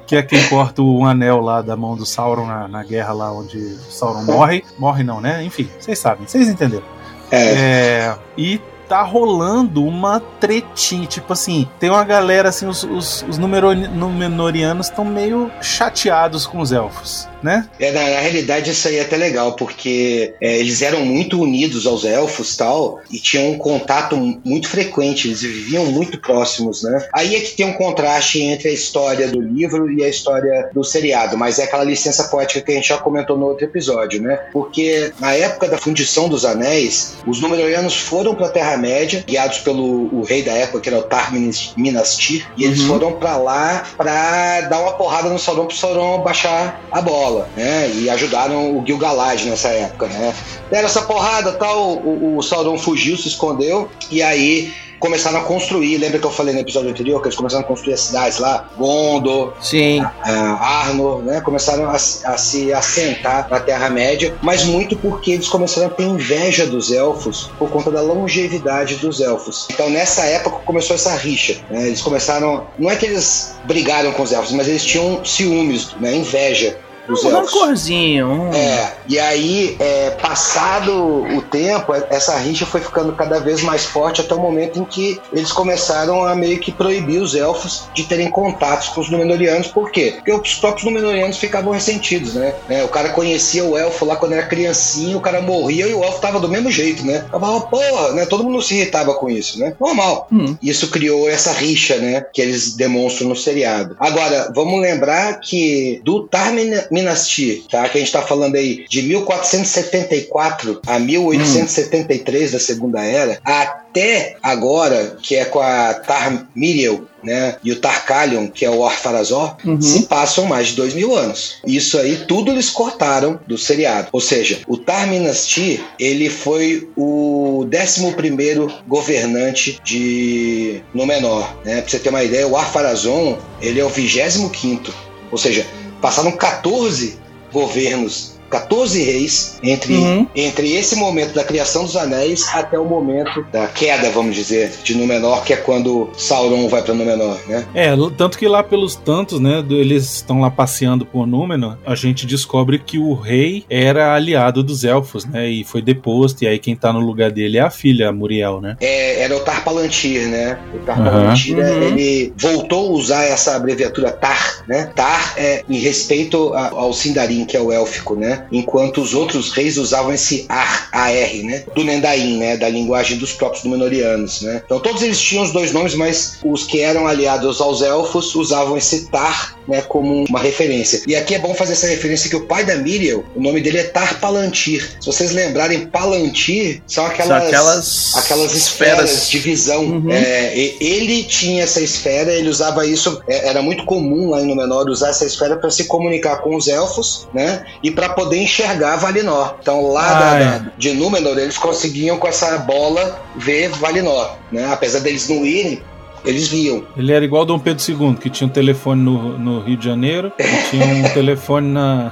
que 0.06 0.16
é 0.16 0.24
quem 0.24 0.48
corta 0.50 0.82
o 0.82 1.06
anel 1.06 1.40
lá 1.40 1.62
da 1.62 1.76
mão 1.76 1.96
do 1.96 2.06
Sauron 2.06 2.46
na, 2.46 2.68
na 2.68 2.84
guerra 2.84 3.14
lá 3.14 3.32
onde 3.32 3.76
Sauron 3.90 4.24
morre. 4.24 4.64
Morre 4.78 5.04
não, 5.04 5.20
né? 5.20 5.44
Enfim, 5.44 5.70
vocês 5.80 5.98
sabem, 6.00 6.28
vocês 6.28 6.48
entenderam. 6.48 6.86
É. 7.32 7.38
É, 7.38 8.18
e 8.38 8.62
tá 8.88 9.02
rolando 9.02 9.84
uma 9.84 10.20
tretinha. 10.20 11.08
Tipo 11.08 11.34
assim, 11.34 11.68
tem 11.80 11.90
uma 11.90 12.04
galera, 12.04 12.50
assim, 12.50 12.68
os, 12.68 12.84
os, 12.84 13.26
os 13.28 13.38
Númenóreanos 13.38 14.88
estão 14.88 15.04
meio 15.04 15.52
chateados 15.62 16.46
com 16.46 16.60
os 16.60 16.72
elfos, 16.72 17.28
né? 17.46 17.68
É, 17.80 17.92
na, 17.92 18.02
na 18.10 18.20
realidade, 18.20 18.72
isso 18.72 18.88
aí 18.88 18.98
é 18.98 19.02
até 19.02 19.16
legal, 19.16 19.54
porque 19.56 20.34
é, 20.42 20.58
eles 20.58 20.82
eram 20.82 21.06
muito 21.06 21.40
unidos 21.42 21.86
aos 21.86 22.04
elfos 22.04 22.58
tal, 22.58 23.02
e 23.12 23.20
tinham 23.20 23.52
um 23.52 23.58
contato 23.58 24.18
muito 24.44 24.68
frequente, 24.68 25.28
eles 25.28 25.42
viviam 25.42 25.86
muito 25.86 26.20
próximos, 26.20 26.82
né? 26.84 27.08
Aí 27.14 27.36
é 27.36 27.40
que 27.40 27.56
tem 27.56 27.66
um 27.66 27.74
contraste 27.74 28.42
entre 28.42 28.70
a 28.70 28.74
história 28.74 29.28
do 29.28 29.40
livro 29.40 29.92
e 29.92 30.04
a 30.04 30.10
história 30.10 30.70
do 30.74 30.84
seriado, 30.84 31.38
mas 31.38 31.60
é 31.60 31.64
aquela 31.64 31.84
licença 31.84 32.24
poética 32.26 32.62
que 32.62 32.72
a 32.72 32.76
gente 32.76 32.88
já 32.90 32.98
comentou 32.98 33.38
no 33.38 33.46
outro 33.46 33.66
episódio, 33.66 34.22
né? 34.22 34.40
Porque 34.52 35.12
na 35.20 35.34
época 35.34 35.68
da 35.68 35.78
fundição 35.78 36.28
dos 36.28 36.46
anéis, 36.46 37.18
os 37.28 37.40
Númenóreanos 37.42 37.96
foram 37.96 38.34
para 38.34 38.48
a 38.48 38.52
Terra-média, 38.52 39.24
guiados 39.28 39.60
pelo 39.60 40.10
o 40.12 40.24
rei 40.24 40.42
da 40.42 40.54
época, 40.54 40.80
que 40.82 40.90
era 40.90 40.98
o 40.98 41.04
Tar 41.04 41.32
Minas- 41.32 41.74
Minastir, 41.78 42.48
e 42.58 42.64
eles 42.64 42.80
Uhum. 42.82 42.88
foram 42.88 43.12
para 43.14 43.38
lá 43.38 43.84
para 43.98 44.62
dar 44.62 44.80
uma 44.82 44.94
porrada 44.94 45.30
no 45.30 45.38
Sauron 45.40 45.66
pro 45.68 45.76
Sauron 45.76 46.22
baixar 46.24 46.80
a 46.92 47.02
bola, 47.02 47.35
né? 47.56 47.90
E 47.94 48.10
ajudaram 48.10 48.78
o 48.78 48.86
Gil-galad 48.86 49.44
nessa 49.46 49.70
época, 49.70 50.08
né? 50.08 50.34
Deram 50.70 50.86
essa 50.86 51.02
porrada, 51.02 51.54
tal, 51.54 51.94
o, 51.98 52.38
o 52.38 52.42
Sauron 52.42 52.78
fugiu, 52.78 53.18
se 53.18 53.28
escondeu, 53.28 53.90
e 54.12 54.22
aí 54.22 54.74
começaram 55.00 55.40
a 55.40 55.44
construir. 55.44 55.98
Lembra 55.98 56.20
que 56.20 56.26
eu 56.26 56.32
falei 56.32 56.54
no 56.54 56.62
episódio 56.62 56.90
anterior 56.90 57.22
que 57.22 57.28
eles 57.28 57.38
começaram 57.38 57.64
a 57.64 57.68
construir 57.68 57.94
as 57.94 58.02
cidades 58.02 58.40
lá? 58.40 58.70
Gondor, 58.78 59.54
Sim. 59.62 60.04
Arnor, 60.24 61.22
né? 61.22 61.42
Começaram 61.42 61.90
a, 61.90 61.94
a 61.94 62.38
se 62.38 62.74
assentar 62.74 63.48
na 63.50 63.60
Terra-média, 63.60 64.36
mas 64.42 64.64
muito 64.64 64.96
porque 64.98 65.32
eles 65.32 65.48
começaram 65.48 65.88
a 65.88 65.90
ter 65.92 66.04
inveja 66.04 66.66
dos 66.66 66.92
elfos 66.92 67.52
por 67.60 67.70
conta 67.70 67.92
da 67.92 68.02
longevidade 68.02 68.96
dos 68.96 69.22
elfos. 69.22 69.68
Então 69.72 69.90
nessa 69.90 70.24
época 70.26 70.58
começou 70.66 70.96
essa 70.96 71.16
rixa. 71.16 71.58
né? 71.70 71.88
Eles 71.88 72.02
começaram. 72.02 72.66
Não 72.78 72.90
é 72.90 72.96
que 72.96 73.06
eles 73.06 73.56
brigaram 73.66 74.12
com 74.12 74.24
os 74.24 74.32
elfos, 74.32 74.52
mas 74.54 74.68
eles 74.68 74.84
tinham 74.84 75.24
ciúmes, 75.24 75.90
né? 76.00 76.16
Inveja 76.16 76.78
dos 77.08 77.24
Um 77.24 77.30
elfos. 77.32 77.54
rancorzinho. 77.54 78.50
É, 78.54 78.94
e 79.08 79.20
aí, 79.20 79.76
é, 79.80 80.12
passado 80.12 80.92
o 80.94 81.42
tempo, 81.42 81.94
essa 82.10 82.36
rixa 82.38 82.66
foi 82.66 82.82
ficando 82.82 83.14
cada 83.14 83.40
vez 83.40 83.62
mais 83.62 83.86
forte 83.86 84.22
até 84.22 84.34
o 84.34 84.40
momento 84.40 84.80
em 84.80 84.86
que 84.86 85.20
eles 85.32 85.52
começaram 85.52 86.24
a 86.26 86.36
meio 86.36 86.60
que 86.60 86.72
proibir 86.72 87.22
os 87.22 87.36
elfos 87.36 87.84
de 87.94 88.04
terem 88.04 88.30
contatos 88.30 88.90
com 88.90 89.02
os 89.02 89.10
Númenóreanos. 89.10 89.68
Por 89.68 89.92
quê? 89.92 90.14
Porque 90.16 90.32
os 90.32 90.56
próprios 90.56 90.86
Númenóreanos 90.86 91.38
ficavam 91.38 91.72
ressentidos, 91.74 92.34
né? 92.34 92.54
É, 92.70 92.84
o 92.84 92.88
cara 92.88 93.10
conhecia 93.10 93.64
o 93.64 93.78
elfo 93.78 94.06
lá 94.06 94.16
quando 94.16 94.34
era 94.34 94.46
criancinha, 94.48 95.18
o 95.18 95.22
cara 95.22 95.42
morria 95.42 95.88
e 95.88 95.94
o 95.94 96.04
elfo 96.04 96.20
tava 96.20 96.40
do 96.40 96.50
mesmo 96.50 96.72
jeito, 96.72 97.06
né? 97.06 97.26
Eu 97.32 97.40
falava, 97.40 97.62
porra, 97.62 98.12
né? 98.14 98.26
Todo 98.26 98.44
mundo 98.44 98.62
se 98.62 98.76
irritava 98.76 99.14
com 99.16 99.30
isso, 99.30 99.60
né? 99.60 99.74
Normal. 99.80 100.28
Hum. 100.32 100.56
Isso 100.62 100.90
criou 100.90 101.30
essa 101.30 101.52
rixa, 101.52 101.98
né? 101.98 102.26
Que 102.34 102.42
eles 102.42 102.74
demonstram 102.74 103.30
no 103.30 103.36
seriado. 103.36 103.96
Agora, 104.00 104.52
vamos 104.56 104.82
lembrar 104.82 105.40
que 105.40 106.02
do 106.04 106.28
Tar 106.28 106.52
Mina- 106.96 107.06
Minastir, 107.06 107.64
tá? 107.70 107.88
Que 107.88 107.98
a 107.98 108.02
gente 108.02 108.12
tá 108.12 108.22
falando 108.22 108.56
aí 108.56 108.86
de 108.90 109.02
1474 109.04 110.82
a 110.88 110.98
1873 111.00 112.52
da 112.52 112.60
Segunda 112.60 113.04
Era, 113.04 113.40
até 113.44 114.36
agora, 114.42 115.18
que 115.22 115.36
é 115.36 115.46
com 115.46 115.60
a 115.62 115.94
Tar 115.94 116.48
Miriel, 116.56 117.04
né? 117.24 117.56
E 117.64 117.72
o 117.72 117.80
Tarkalion, 117.80 118.48
que 118.48 118.66
é 118.66 118.70
o 118.70 118.80
Orfarazor, 118.80 119.56
Uhum. 119.64 119.82
se 119.82 120.04
passam 120.08 120.46
mais 120.46 120.68
de 120.70 120.76
dois 120.76 120.94
mil 120.94 121.16
anos. 121.16 121.58
Isso 121.66 121.98
aí 121.98 122.26
tudo 122.28 122.52
eles 122.52 122.70
cortaram 122.70 123.40
do 123.48 123.58
seriado. 123.58 124.10
Ou 124.12 124.20
seja, 124.22 124.60
o 124.68 124.78
Tar 124.78 125.08
Minastir, 125.08 125.82
ele 126.00 126.30
foi 126.30 126.90
o 126.98 127.66
11º 127.70 128.72
governante 128.88 129.80
de 129.84 130.82
Númenor, 130.94 131.48
né? 131.64 131.82
Pra 131.82 131.90
você 131.90 132.00
ter 132.00 132.10
uma 132.10 132.24
ideia, 132.24 132.48
o 132.48 132.58
Arpharazon, 132.58 133.38
ele 133.62 133.80
é 133.80 133.86
o 133.86 133.90
25º. 133.90 134.94
Ou 135.32 135.38
seja, 135.38 135.66
passaram 136.02 136.32
14 136.32 137.20
governos 137.52 138.35
14 138.50 139.04
reis 139.04 139.60
entre, 139.64 139.94
Uhum. 139.96 140.28
entre 140.36 140.74
esse 140.76 140.96
momento 140.96 141.34
da 141.34 141.44
criação 141.44 141.84
dos 141.84 141.96
anéis 141.96 142.48
até 142.54 142.78
o 142.80 142.86
momento 142.86 143.46
da 143.52 143.68
queda, 143.68 144.10
vamos 144.12 144.36
dizer, 144.36 144.72
de 144.84 144.96
Númenor, 144.96 145.44
que 145.44 145.54
é 145.54 145.58
quando 145.58 146.10
Sauron 146.18 146.68
vai 146.68 146.82
para 146.82 146.94
Númenor, 146.94 147.38
né? 147.48 147.66
É, 147.74 147.90
tanto 148.18 148.38
que 148.38 148.48
lá 148.48 148.64
pelos 148.64 148.96
tantos, 148.96 149.40
né, 149.40 149.64
eles 149.70 150.04
estão 150.16 150.42
lá 150.42 150.50
passeando 150.50 151.06
por 151.06 151.26
Númenor, 151.28 151.78
a 151.86 151.96
gente 151.96 152.26
descobre 152.26 152.80
que 152.80 152.98
o 152.98 153.14
rei 153.14 153.66
era 153.70 154.14
aliado 154.14 154.64
dos 154.64 154.84
elfos, 154.84 155.26
né, 155.26 155.50
e 155.50 155.64
foi 155.64 155.82
deposto, 155.82 156.44
e 156.44 156.48
aí 156.48 156.60
quem 156.60 156.76
tá 156.76 156.92
no 156.94 157.00
lugar 157.00 157.32
dele 157.32 157.58
é 157.58 157.62
a 157.62 157.70
filha, 157.70 158.10
a 158.10 158.12
Muriel, 158.12 158.62
né? 158.62 158.78
É, 158.80 159.22
era 159.22 159.36
o 159.36 159.40
Tar 159.40 159.64
Palantir, 159.64 160.28
né? 160.28 160.58
O 160.74 160.80
Tar. 160.86 160.98
Palantir, 161.04 161.58
Uhum. 161.58 161.82
ele 161.84 162.34
voltou 162.38 162.88
a 162.88 162.92
usar 162.92 163.24
essa 163.24 163.56
abreviatura 163.56 164.12
Tar, 164.12 164.64
né? 164.68 164.92
Tar 164.96 165.34
é 165.38 165.64
em 165.70 165.78
respeito 165.80 166.54
a- 166.54 166.70
ao 166.70 166.94
Sindarin, 166.94 167.46
que 167.46 167.56
é 167.58 167.62
o 167.62 167.72
élfico, 167.72 168.16
né? 168.16 168.35
Enquanto 168.52 169.02
os 169.02 169.14
outros 169.14 169.52
reis 169.52 169.78
usavam 169.78 170.14
esse 170.14 170.46
Ar, 170.50 170.90
AR, 170.92 171.34
né? 171.44 171.64
Do 171.76 171.84
Nendain, 171.84 172.38
né? 172.38 172.58
Da 172.58 172.70
linguagem 172.70 173.18
dos 173.18 173.34
próprios 173.34 173.64
Númenóreanos, 173.64 174.42
né? 174.42 174.62
Então 174.66 174.80
todos 174.80 175.02
eles 175.02 175.20
tinham 175.20 175.44
os 175.44 175.52
dois 175.52 175.72
nomes, 175.72 175.94
mas 175.96 176.38
os 176.44 176.64
que 176.66 176.82
eram 176.82 177.08
aliados 177.08 177.62
aos 177.62 177.82
elfos 177.82 178.34
usavam 178.36 178.78
esse 178.78 179.06
Tar, 179.10 179.56
né? 179.68 179.82
Como 179.82 180.26
uma 180.30 180.40
referência. 180.40 181.02
E 181.08 181.16
aqui 181.16 181.36
é 181.36 181.40
bom 181.40 181.54
fazer 181.54 181.74
essa 181.74 181.88
referência 181.88 182.30
que 182.30 182.36
o 182.36 182.46
pai 182.46 182.64
da 182.66 182.76
Miriel, 182.76 183.24
o 183.36 183.42
nome 183.42 183.62
dele 183.62 183.80
é 183.80 183.84
Tar 183.84 184.20
Palantir. 184.20 184.98
Se 185.00 185.06
vocês 185.06 185.32
lembrarem, 185.32 185.88
Palantir 185.88 186.82
são 186.88 187.06
aquelas, 187.06 187.28
São 187.28 187.48
aquelas, 187.48 188.16
aquelas 188.16 188.54
esferas 188.56 189.30
de 189.30 189.38
visão. 189.40 189.84
Uhum. 189.84 190.12
É, 190.12 190.56
e- 190.58 190.78
ele 190.80 191.24
tinha 191.24 191.64
essa 191.64 191.82
esfera, 191.82 192.32
ele 192.32 192.50
usava 192.50 192.86
isso, 192.86 193.22
é, 193.28 193.50
era 193.50 193.62
muito 193.62 193.86
comum 193.86 194.30
lá 194.30 194.42
em 194.42 194.46
Númenor 194.46 194.88
usar 194.90 195.10
essa 195.10 195.26
esfera 195.26 195.56
para 195.58 195.70
se 195.70 195.86
comunicar 195.86 196.38
com 196.38 196.56
os 196.56 196.68
elfos, 196.68 197.28
né? 197.34 197.66
E 197.84 197.92
para 197.92 198.10
poder 198.10 198.25
enxergar 198.34 198.96
Valinor. 198.98 199.56
Então 199.62 199.92
lá 199.92 200.10
Ah, 200.10 200.20
da- 200.20 200.40
é. 200.40 200.60
da- 200.60 200.72
de 200.78 200.94
Númenor 200.94 201.38
eles 201.38 201.58
conseguiam 201.58 202.18
com 202.18 202.28
essa 202.28 202.58
bola 202.60 203.20
ver 203.36 203.70
Valinor, 203.70 204.36
né? 204.52 204.68
Apesar 204.72 205.00
deles 205.00 205.30
não 205.30 205.46
irem, 205.46 205.82
eles 206.26 206.48
viam. 206.48 206.84
Ele 206.98 207.12
era 207.14 207.24
igual 207.24 207.46
Dom 207.46 207.60
Pedro 207.60 207.84
II, 207.88 208.16
que 208.16 208.30
tinha 208.30 208.48
um 208.48 208.52
telefone 208.52 209.02
no, 209.02 209.38
no 209.38 209.60
Rio 209.62 209.78
de 209.78 209.86
Janeiro 209.86 210.32
e 210.40 210.70
tinha 210.72 210.86
um 210.86 211.04
telefone 211.14 211.68
na, 211.72 212.12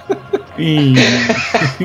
em, 0.57 0.93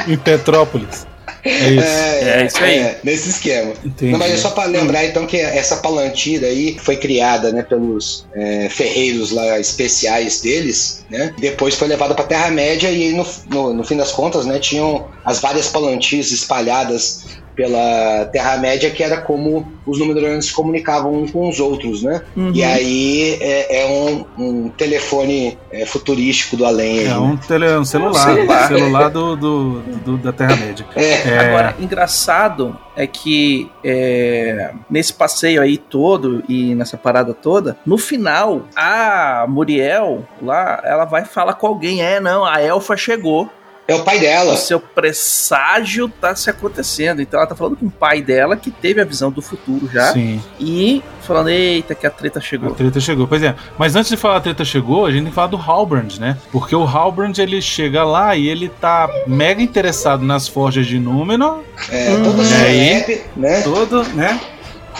em 0.07 0.17
Petrópolis. 0.19 1.07
É 1.44 1.70
isso. 1.70 1.87
É 1.87 2.46
isso 2.46 2.64
aí. 2.64 2.79
é, 2.79 2.98
nesse 3.05 3.29
esquema. 3.31 3.72
Entendi. 3.85 4.12
Não, 4.12 4.18
mas 4.18 4.33
é 4.33 4.37
só 4.37 4.51
para 4.51 4.68
lembrar 4.68 5.05
então 5.05 5.27
que 5.27 5.37
essa 5.37 5.77
palantira 5.77 6.46
aí 6.46 6.77
foi 6.79 6.96
criada, 6.96 7.53
né, 7.53 7.62
pelos 7.62 8.27
é, 8.35 8.68
ferreiros 8.68 9.31
lá 9.31 9.59
especiais 9.59 10.40
deles, 10.40 11.05
né? 11.11 11.35
Depois 11.38 11.74
foi 11.74 11.88
levada 11.88 12.14
para 12.14 12.24
Terra 12.24 12.51
Média 12.51 12.90
e 12.90 13.12
no, 13.12 13.27
no, 13.51 13.74
no 13.74 13.85
fim 13.85 13.96
das 13.96 14.12
contas, 14.12 14.46
né, 14.46 14.59
tinham 14.59 15.09
as 15.24 15.40
várias 15.40 15.68
palantirs 15.68 16.33
espalhadas 16.33 17.38
pela 17.59 18.25
Terra 18.27 18.57
Média 18.59 18.88
que 18.88 19.03
era 19.03 19.21
como 19.21 19.66
os 19.85 19.99
Númenóreanos 19.99 20.47
se 20.47 20.53
comunicavam 20.53 21.12
uns 21.12 21.33
com 21.33 21.49
os 21.49 21.59
outros, 21.59 22.05
né? 22.05 22.23
Uhum. 22.37 22.53
E 22.55 22.62
aí 22.62 23.37
é, 23.40 23.83
é 23.83 23.87
um, 23.87 24.25
um 24.38 24.68
telefone 24.68 25.59
é, 25.73 25.85
futurístico 25.85 26.57
do 26.57 26.64
além. 26.64 27.01
aí, 27.01 27.05
É 27.07 27.09
né? 27.09 27.16
um, 27.18 27.37
tele, 27.37 27.66
um 27.77 27.85
celular, 27.85 28.33
celular. 28.33 28.68
celular, 28.68 29.11
do, 29.11 29.35
do, 29.35 29.81
do- 30.05 30.18
da 30.18 30.33
Terra-média. 30.33 30.87
É, 30.94 31.29
É, 31.29 31.38
Agora, 31.49 31.75
engraçado 31.81 32.79
é 32.97 33.07
que 33.09 33.68
é, 33.85 34.71
nesse 34.88 35.12
passeio 35.12 35.61
aí 35.61 35.77
todo 35.79 36.44
e 36.49 36.77
nessa 36.77 36.97
parada 36.97 37.35
toda, 37.35 37.77
no 37.85 37.99
final, 37.99 38.62
a 38.77 39.47
Muriel 39.49 40.25
lá, 40.40 40.81
ela 40.85 41.05
vai 41.05 41.25
falar 41.25 41.55
com 41.55 41.66
alguém. 41.66 42.03
É, 42.03 42.21
não, 42.21 42.44
a 42.44 42.61
elfa 42.61 42.97
chegou. 42.97 43.51
É 43.88 43.94
o 43.94 44.05
pai 44.05 44.20
dela. 44.20 44.53
O 44.53 44.57
seu 44.57 44.79
presságio 44.79 46.09
tá 46.09 46.37
se 46.37 46.51
acontecendo. 46.51 47.20
Então 47.22 47.40
ela 47.40 47.48
tá 47.48 47.55
falando 47.57 47.77
com 47.77 47.87
o 47.87 47.90
pai 47.90 48.20
dela, 48.22 48.57
que 48.57 48.70
teve 48.70 49.01
a 49.01 49.05
visão 49.05 49.31
do 49.31 49.40
futuro 49.42 49.88
já. 49.92 50.12
sim, 50.12 50.40
E 50.61 51.03
falando, 51.22 51.48
eita, 51.48 51.94
que 51.94 52.07
a 52.07 52.11
treta 52.11 52.38
a 52.38 52.42
chegou. 52.42 52.70
treta 52.74 53.01
chegou. 53.01 53.27
Pois 53.27 53.42
é, 53.42 53.55
mas 53.79 53.96
antes 53.96 54.11
de 54.11 54.16
falar 54.16 54.37
a 54.37 54.40
treta 54.40 54.64
chegou, 54.64 55.07
a 55.07 55.11
gente 55.11 55.22
tem 55.22 55.31
que 55.31 55.35
falar 55.35 55.48
do 55.48 55.57
Halbrand, 55.57 56.18
né? 56.20 56.37
Porque 56.53 56.74
o 56.77 56.85
Halbrand, 56.85 57.38
ele 57.38 57.61
chega 57.62 58.05
lá 58.05 58.37
e 58.37 58.46
ele 58.48 58.68
tá 58.68 59.09
mega 59.27 59.62
interessado 59.62 60.22
nas 60.24 60.46
forjas 60.46 60.87
de 60.87 60.98
Númenor, 60.98 61.61
É, 61.90 62.11
Hum. 62.11 62.42
E 62.42 62.55
aí? 62.55 62.79
rap, 62.92 63.22
né? 63.37 63.61
todo, 63.62 64.03
né? 64.14 64.38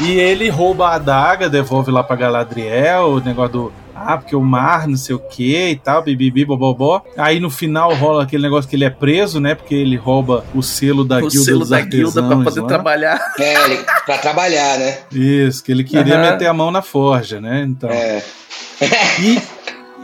E 0.01 0.13
ele 0.19 0.49
rouba 0.49 0.89
a 0.91 0.95
adaga, 0.95 1.49
devolve 1.49 1.91
lá 1.91 2.03
pra 2.05 2.15
Galadriel, 2.17 3.11
o 3.11 3.21
negócio 3.21 3.53
do. 3.53 3.73
Ah, 4.07 4.17
porque 4.19 4.35
o 4.37 4.41
mar, 4.41 4.87
não 4.89 4.97
sei 4.97 5.15
o 5.15 5.19
que 5.19 5.71
e 5.71 5.77
tal, 5.77 6.03
bibibi, 6.03 6.45
bobobó. 6.45 7.03
Aí 7.17 7.41
no 7.41 7.51
final 7.51 7.95
rola 7.95 8.23
aquele 8.23 8.43
negócio 8.43 8.69
que 8.69 8.77
ele 8.77 8.85
é 8.85 8.91
preso, 8.91 9.41
né? 9.41 9.55
Porque 9.55 9.75
ele 9.75 9.97
rouba 9.97 10.45
o 10.55 10.63
selo 10.63 11.05
da 11.05 11.17
O 11.19 11.29
guilda 11.29 11.45
selo 11.45 11.59
dos 11.61 11.69
da 11.71 11.81
guilda 11.81 12.23
pra 12.23 12.37
poder 12.37 12.61
lá. 12.61 12.67
trabalhar. 12.69 13.35
É, 13.39 13.65
ele- 13.65 13.85
pra 14.07 14.19
trabalhar, 14.19 14.79
né? 14.79 14.99
Isso, 15.13 15.63
que 15.65 15.73
ele 15.73 15.85
queria 15.85 16.15
Aham. 16.19 16.31
meter 16.33 16.47
a 16.47 16.53
mão 16.53 16.71
na 16.71 16.83
forja, 16.83 17.41
né? 17.41 17.65
Então. 17.69 17.91
É. 17.91 18.23
E 19.21 19.39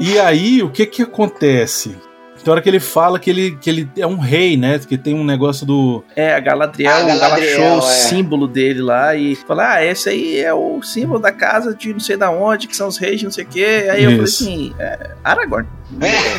E 0.01 0.19
aí, 0.19 0.61
o 0.61 0.71
que 0.71 0.87
que 0.87 1.03
acontece? 1.03 1.97
Tem 2.45 2.53
hora 2.53 2.61
que 2.61 2.69
ele 2.69 2.79
fala 2.79 3.19
que 3.19 3.31
ele, 3.31 3.57
que 3.59 3.71
ele 3.71 3.89
é 3.97 4.07
um 4.07 4.19
rei, 4.19 4.55
né? 4.55 4.79
Que 4.79 4.99
tem 4.99 5.15
um 5.15 5.25
negócio 5.25 5.65
do. 5.65 6.05
É, 6.15 6.35
a 6.35 6.41
Galadriel, 6.41 6.93
Ah, 6.93 7.01
ela 7.01 7.15
Galadriel, 7.19 7.63
achou 7.63 7.77
o 7.77 7.79
é. 7.79 7.95
símbolo 7.95 8.47
dele 8.47 8.83
lá 8.83 9.15
e 9.17 9.35
falou: 9.35 9.65
Ah, 9.65 9.83
esse 9.83 10.11
aí 10.11 10.39
é 10.39 10.53
o 10.53 10.83
símbolo 10.83 11.19
da 11.19 11.33
casa 11.33 11.75
de 11.75 11.93
não 11.93 12.01
sei 12.01 12.19
da 12.19 12.31
onde, 12.31 12.69
que 12.69 12.77
são 12.77 12.87
os 12.89 12.99
reis, 12.99 13.19
de 13.19 13.25
não 13.25 13.33
sei 13.33 13.45
o 13.45 13.49
quê. 13.49 13.89
Aí 13.91 14.05
eu 14.05 14.11
falei 14.11 14.25
Isso. 14.25 14.45
assim: 14.45 14.75
é, 14.79 15.11
Aragorn. 15.25 15.67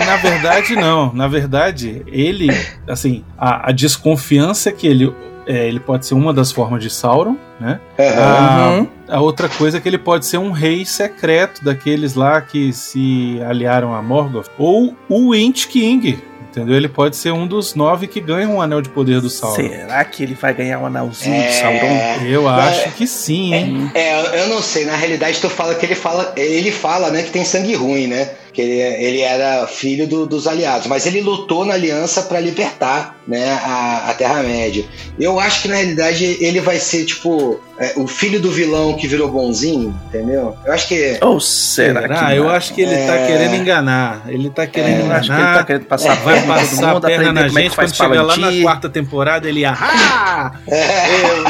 Na 0.06 0.18
verdade, 0.18 0.76
não. 0.76 1.12
Na 1.14 1.28
verdade, 1.28 2.04
ele, 2.08 2.50
assim, 2.88 3.24
a, 3.38 3.70
a 3.70 3.72
desconfiança 3.72 4.70
é 4.70 4.72
que 4.72 4.86
ele, 4.86 5.12
é, 5.48 5.68
ele 5.68 5.80
pode 5.80 6.06
ser 6.06 6.14
uma 6.14 6.34
das 6.34 6.52
formas 6.52 6.82
de 6.84 6.90
Sauron, 6.90 7.36
né? 7.60 7.80
Aham. 8.00 8.20
A, 8.20 8.70
Uhum. 8.80 8.88
a 9.10 9.22
outra 9.22 9.48
coisa 9.50 9.78
é 9.78 9.82
que 9.82 9.88
ele 9.88 9.98
pode 9.98 10.26
ser 10.26 10.38
um 10.38 10.52
rei 10.52 10.86
secreto 10.86 11.64
daqueles 11.64 12.14
lá 12.16 12.42
que 12.42 12.74
se 12.74 13.40
aliaram 13.48 13.94
a 13.94 14.02
Morgoth. 14.02 14.50
Ou 14.58 14.96
o 15.10 15.36
Int 15.36 15.68
King, 15.68 16.20
entendeu? 16.50 16.76
Ele 16.76 16.88
pode 16.90 17.16
ser 17.16 17.32
um 17.32 17.46
dos 17.46 17.76
nove 17.76 18.08
que 18.08 18.20
ganham 18.22 18.56
o 18.56 18.62
Anel 18.62 18.82
de 18.82 18.90
Poder 18.90 19.22
do 19.22 19.30
Sauron. 19.30 19.56
Será 19.56 20.04
que 20.06 20.24
ele 20.24 20.34
vai 20.34 20.54
ganhar 20.54 20.80
um 20.80 20.86
anelzinho 20.86 21.36
de 21.42 21.48
É. 21.48 21.52
Sauron? 21.52 22.26
Eu 22.28 22.48
acho 22.48 22.92
que 22.94 23.06
sim, 23.06 23.54
hein? 23.54 23.92
É, 23.94 24.20
eu- 24.20 24.34
eu 24.42 24.48
não 24.50 24.62
sei, 24.62 24.86
na 24.86 24.96
realidade 24.96 25.40
tu 25.40 25.50
fala 25.50 25.76
que 25.76 25.86
ele 25.86 25.96
fala, 25.96 26.34
ele 26.38 26.72
fala, 26.72 27.10
né, 27.12 27.24
que 27.24 27.32
tem 27.32 27.44
sangue 27.46 27.76
ruim, 27.76 28.08
né? 28.08 28.30
Que 28.56 28.62
ele, 28.62 28.80
ele 29.06 29.22
era 29.22 29.68
filho 29.68 30.08
do- 30.08 30.26
dos 30.26 30.48
aliados, 30.48 30.88
mas 30.88 31.06
ele 31.06 31.20
lutou 31.20 31.66
na 31.66 31.74
aliança 31.74 32.22
pra 32.22 32.40
libertar, 32.40 33.18
né, 33.28 33.60
a, 33.62 34.06
a 34.12 34.14
Terra-média. 34.14 34.86
Eu 35.20 35.38
acho 35.42 35.64
que 35.64 35.68
na 35.68 35.76
realidade 35.76 36.38
ele 36.40 36.62
vai 36.62 36.78
ser 36.80 37.04
tipo 37.04 37.60
é, 37.78 37.92
o 37.98 38.08
filho 38.08 38.40
do 38.40 38.50
vilão 38.50 38.94
que 38.94 39.06
virou 39.10 39.28
bonzinho, 39.28 39.94
entendeu? 40.08 40.56
Eu 40.66 40.72
acho 40.72 40.88
que 40.88 41.18
Ou 41.22 41.42
será, 41.42 42.02
Será? 42.04 42.16
que 42.16 42.24
não? 42.24 42.32
Eu 42.32 42.50
acho 42.50 42.74
que 42.74 42.82
ele 42.82 42.96
tá 43.06 43.16
É. 43.16 43.28
querendo 43.28 43.56
enganar. 43.56 44.22
Ele 44.30 44.50
tá 44.50 44.66
querendo 44.66 45.00
Eu 45.00 45.06
enganar. 45.08 45.20
acho 45.20 45.28
que 45.30 45.36
ele 45.42 45.54
tá 45.58 45.64
querendo 45.66 45.86
passar 45.86 46.12
a 46.14 46.16
Vai 46.16 46.36
perna 46.36 46.54
passar 46.56 46.90
a 46.90 46.94
mundo, 46.94 47.02
perna 47.06 47.30
aprender 47.30 47.34
na 47.34 47.46
é 47.46 47.50
gente 47.64 47.76
faz 47.76 47.92
quando 47.92 48.10
chegar 48.10 48.22
lá 48.24 48.38
na 48.38 48.62
quarta 48.62 48.88
temporada 48.90 49.50
ele 49.50 49.66
ah, 49.66 50.52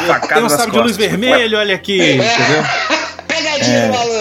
Facada 0.08 0.34
tem 0.34 0.44
um 0.44 0.50
sabre 0.50 0.72
de 0.72 0.80
luz 0.80 0.98
vermelho, 0.98 1.60
olha 1.60 1.76
aqui, 1.76 2.00
entendeu? 2.00 2.64
pegadinha, 3.28 3.88
malandro. 3.92 4.15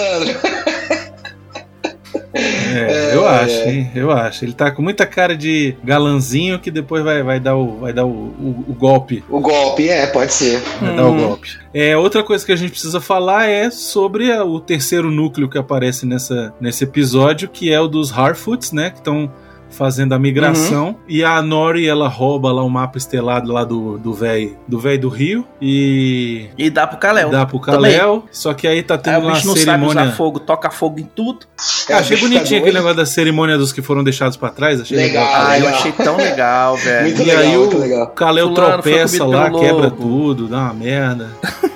Eu 3.15 3.27
acho, 3.29 3.69
hein? 3.69 3.91
Eu 3.95 4.11
acho. 4.11 4.45
Ele 4.45 4.53
tá 4.53 4.71
com 4.71 4.83
muita 4.83 5.07
cara 5.07 5.37
de 5.37 5.75
galanzinho 5.85 6.59
que 6.59 6.71
depois 6.71 7.03
vai, 7.05 7.23
vai 7.23 7.41
dar, 7.41 7.57
o, 7.57 7.79
vai 7.81 7.93
dar 7.93 8.05
o, 8.05 8.11
o- 8.11 8.65
o 8.69 8.75
golpe. 8.75 9.25
O 9.29 9.41
golpe, 9.41 9.89
é, 9.89 10.07
pode 10.07 10.33
ser. 10.33 10.61
Vai 10.81 10.95
dar 10.97 11.07
o 11.07 11.13
Hum. 11.13 11.27
golpe. 11.29 11.49
É, 11.73 11.97
outra 11.97 12.23
coisa 12.23 12.45
que 12.45 12.53
a 12.53 12.57
gente 12.57 12.71
precisa 12.71 13.01
falar 13.01 13.49
é 13.49 13.71
sobre 13.71 14.31
a- 14.33 14.45
o 14.45 14.61
terceiro 14.61 15.11
núcleo 15.11 15.49
que 15.49 15.59
aparece 15.59 16.07
nessa, 16.07 16.55
nesse 16.61 16.85
episódio, 16.85 17.49
que 17.49 17.73
é 17.73 17.81
o 17.81 17.89
dos 17.89 18.13
Harfoots, 18.17 18.73
né? 18.73 18.91
Que 18.91 18.99
estão 18.99 19.31
fazendo 19.75 20.13
a 20.15 20.19
migração. 20.19 20.97
E 21.09 21.23
a 21.25 21.41
Nori, 21.43 21.87
ela 21.87 22.09
rouba 22.09 22.53
lá 22.53 22.63
o 22.63 22.71
mapa 22.71 22.99
estelado 22.99 23.53
lá 23.53 23.65
do 23.65 23.99
do 23.99 24.13
velho 24.15 24.57
do, 24.67 24.79
véio 24.79 25.01
do 25.01 25.09
Rio 25.09 25.47
e 25.61 26.47
E 26.57 26.71
dá 26.71 26.87
pro 26.87 26.99
Kalel. 26.99 27.31
dá 27.31 27.45
pro. 27.47 27.61
Kalel. 27.61 28.25
Só 28.31 28.53
que 28.55 28.67
aí 28.67 28.83
tá 28.83 28.95
Aí 28.95 29.01
tendo 29.01 29.19
o 29.19 29.21
uma 29.27 29.33
bicho 29.33 29.47
não 29.47 29.55
sabe 29.55 29.65
cerimônia... 29.67 30.03
usar 30.03 30.13
fogo, 30.13 30.41
toca 30.41 30.71
fogo 30.71 31.01
em 31.01 31.05
tudo. 31.05 31.47
Eu 31.89 31.97
achei 31.97 32.17
É, 32.17 32.21
bicho 32.21 32.29
tá 32.33 32.35
bonitinho 32.35 32.61
aquele 32.61 32.77
negócio 32.77 32.97
da 32.97 33.07
cerimônia 33.07 33.57
dos 33.59 33.73
que 33.73 33.83
foram 33.83 34.05
deixados 34.05 34.37
pra 34.37 34.51
trás. 34.51 34.81
Achei 34.81 34.97
legal. 34.97 35.25
Legal. 35.25 35.47
Ah, 35.47 35.59
eu 35.59 35.69
achei 35.69 35.93
tão 35.93 36.17
legal, 36.17 36.77
velho. 36.79 37.03
Muito 37.07 37.23
e 37.23 37.25
legal, 37.25 37.43
aí 37.43 37.57
o 37.57 37.79
legal. 37.79 38.07
Kalel 38.09 38.49
Fulano 38.49 38.73
tropeça 38.73 39.25
lá, 39.25 39.51
quebra 39.51 39.91
tudo, 39.91 40.47
dá 40.49 40.59
uma 40.59 40.75
merda. 40.75 41.31